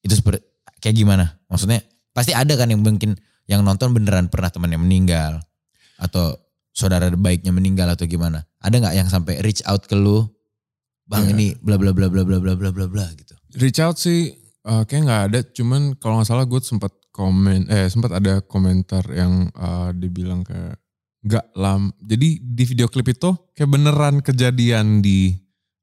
[0.00, 0.40] itu seperti
[0.80, 1.24] kayak gimana?
[1.52, 1.84] Maksudnya
[2.16, 3.12] pasti ada kan yang mungkin
[3.44, 5.44] yang nonton beneran pernah teman yang meninggal
[6.00, 6.32] atau
[6.72, 8.48] saudara baiknya meninggal atau gimana?
[8.64, 10.24] Ada nggak yang sampai reach out ke lu,
[11.04, 11.32] bang Iya.
[11.36, 13.36] ini bla bla bla bla bla bla bla bla bla gitu?
[13.60, 14.32] Reach out sih
[14.64, 19.04] uh, kayak nggak ada, cuman kalau nggak salah gue sempat komen, eh sempat ada komentar
[19.12, 20.80] yang uh, dibilang kayak
[21.20, 21.92] nggak lam.
[22.00, 25.36] Jadi di video klip itu kayak beneran kejadian di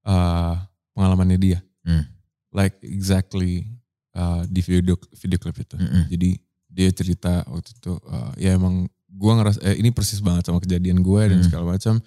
[0.03, 0.55] uh,
[0.93, 1.59] pengalamannya dia.
[1.83, 2.05] Hmm.
[2.53, 3.65] Like exactly
[4.13, 5.75] uh, di video video klip itu.
[5.75, 6.05] Mm-mm.
[6.07, 6.29] Jadi
[6.69, 11.01] dia cerita waktu itu uh, ya emang gue ngeras eh, ini persis banget sama kejadian
[11.01, 11.45] gue dan Hmm.
[11.45, 12.01] segala macam.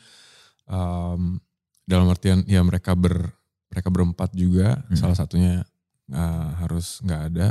[0.67, 1.39] Um,
[1.87, 3.31] dalam artian ya mereka ber
[3.71, 4.99] mereka berempat juga Hmm.
[4.99, 5.63] salah satunya
[6.11, 7.49] uh, harus nggak ada.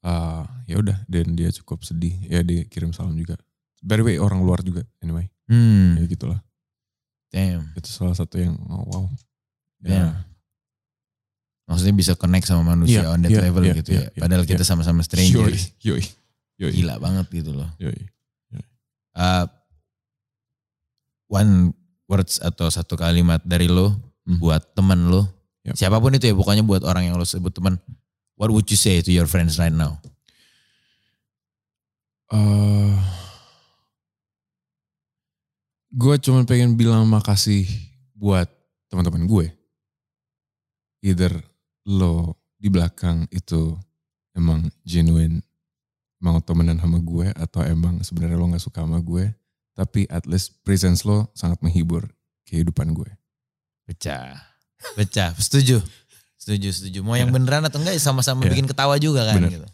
[0.00, 3.36] Uh, ya udah dan dia cukup sedih ya dia kirim salam juga.
[3.84, 5.96] By the way orang luar juga anyway Hmm.
[5.96, 6.40] ya gitulah
[7.28, 7.72] Damn.
[7.74, 9.04] itu salah satu yang oh, wow
[9.80, 9.90] Damn.
[9.90, 10.04] ya
[11.64, 14.08] Maksudnya bisa connect sama manusia Iya, on that iya, level iya, gitu iya, ya.
[14.10, 14.68] iya, Padahal kita iya.
[14.68, 15.62] sama-sama yoi strangers.
[15.80, 16.02] yoi
[16.58, 17.70] yoi Gila banget gitu loh.
[17.78, 17.96] yoi
[19.10, 19.42] Uh,
[21.26, 21.74] one
[22.06, 23.90] words atau satu kalimat dari lo
[24.22, 24.38] Hmm.
[24.38, 25.26] buat temen lo.
[25.66, 25.74] Yap.
[25.74, 27.74] Siapa pun itu ya, pokoknya buat orang yang lo sebut teman.
[28.36, 29.98] What would you say to your friends right now?
[32.30, 32.94] eh
[35.90, 37.66] gue cuma pengen bilang makasih
[38.14, 38.46] buat
[38.86, 39.46] teman-teman gue.
[41.00, 41.32] Either
[41.88, 43.72] lo di belakang itu
[44.36, 45.40] emang genuine
[46.20, 49.32] mau temenan sama gue atau emang sebenarnya lo nggak suka sama gue,
[49.72, 52.04] tapi at least presence lo sangat menghibur
[52.44, 53.08] kehidupan gue.
[53.88, 54.36] Pecah.
[54.92, 55.32] Pecah.
[55.40, 55.80] Setuju.
[56.36, 56.98] Setuju, setuju.
[57.00, 57.36] Mau yang Ya.
[57.36, 58.52] beneran atau enggak sama-sama Ya.
[58.52, 59.50] bikin ketawa juga kan Bener.
[59.56, 59.68] gitu.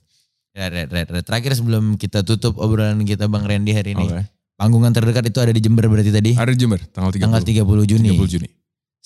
[0.56, 1.24] Ya, Red, Red, Red.
[1.26, 4.06] Terakhir sebelum kita tutup obrolan kita Bang Randy hari ini.
[4.08, 4.24] Oke.
[4.56, 6.32] Panggungan terdekat itu ada di Jember berarti tadi?
[6.32, 7.22] Ada di Jember tanggal 30.
[7.28, 8.08] Tanggal 30 Juni.
[8.16, 8.48] 30 Juni.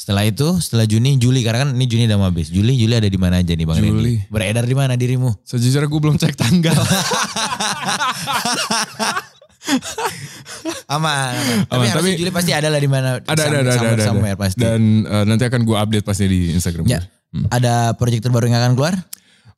[0.01, 2.49] Setelah itu, setelah Juni, Juli karena kan ini Juni udah habis.
[2.49, 4.17] Juli, Juli ada di mana aja nih Bang Juli.
[4.17, 4.33] Randy?
[4.33, 5.29] Beredar di mana dirimu?
[5.45, 6.73] Sejujurnya gue belum cek tanggal.
[10.89, 11.37] Aman.
[11.37, 11.69] aman.
[11.69, 13.21] Tapi Aman, tapi- Juli pasti ada lah di mana.
[13.21, 14.65] ada, ada, ada, ada, ada, pasti.
[14.65, 17.05] Dan eh, nanti akan gue update pasti di Instagram Ya.
[17.05, 17.37] gue.
[17.37, 17.47] Hmm.
[17.53, 18.97] Ada proyek terbaru yang akan keluar?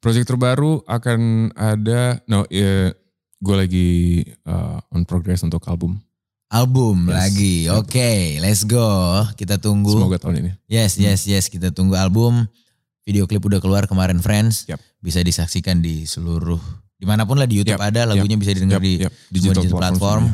[0.03, 2.91] Project terbaru akan ada, no, ya,
[3.39, 3.91] gue lagi
[4.27, 6.03] eh, on progress untuk album.
[6.53, 7.17] Album Yes.
[7.17, 7.57] lagi.
[7.73, 9.25] Oke, let's go.
[9.41, 9.97] Kita tunggu.
[9.97, 10.51] Semoga tahun ini.
[10.69, 11.49] Yes, yes, yes.
[11.49, 12.45] Kita tunggu album.
[13.09, 14.69] Video klip udah keluar kemarin Friends.
[14.69, 14.77] Yap.
[15.01, 16.61] Bisa disaksikan di seluruh
[17.03, 19.75] di mana pun lah di YouTube Yap, ada lagunya bisa didengar Yap, di semua digital
[19.75, 20.25] platform.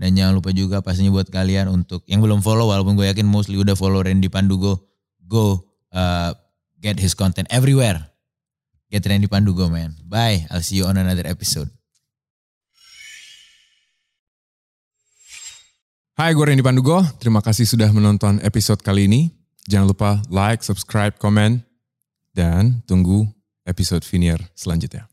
[0.00, 3.60] Dan jangan lupa juga pastinya buat kalian untuk yang belum follow walaupun gue yakin mostly
[3.60, 4.88] udah follow Randy Pandugo,
[5.20, 6.32] go uh,
[6.80, 8.00] get his content everywhere.
[8.88, 9.92] Get Randy Pandugo man.
[10.06, 10.48] Bye.
[10.48, 11.68] I'll see you on another episode.
[16.14, 17.02] Hai, gue Randy Pandugo.
[17.18, 19.34] Terima kasih sudah menonton episode kali ini.
[19.66, 21.66] Jangan lupa like, subscribe, komen,
[22.30, 23.26] dan tunggu
[23.66, 25.10] episode Vinier selanjutnya.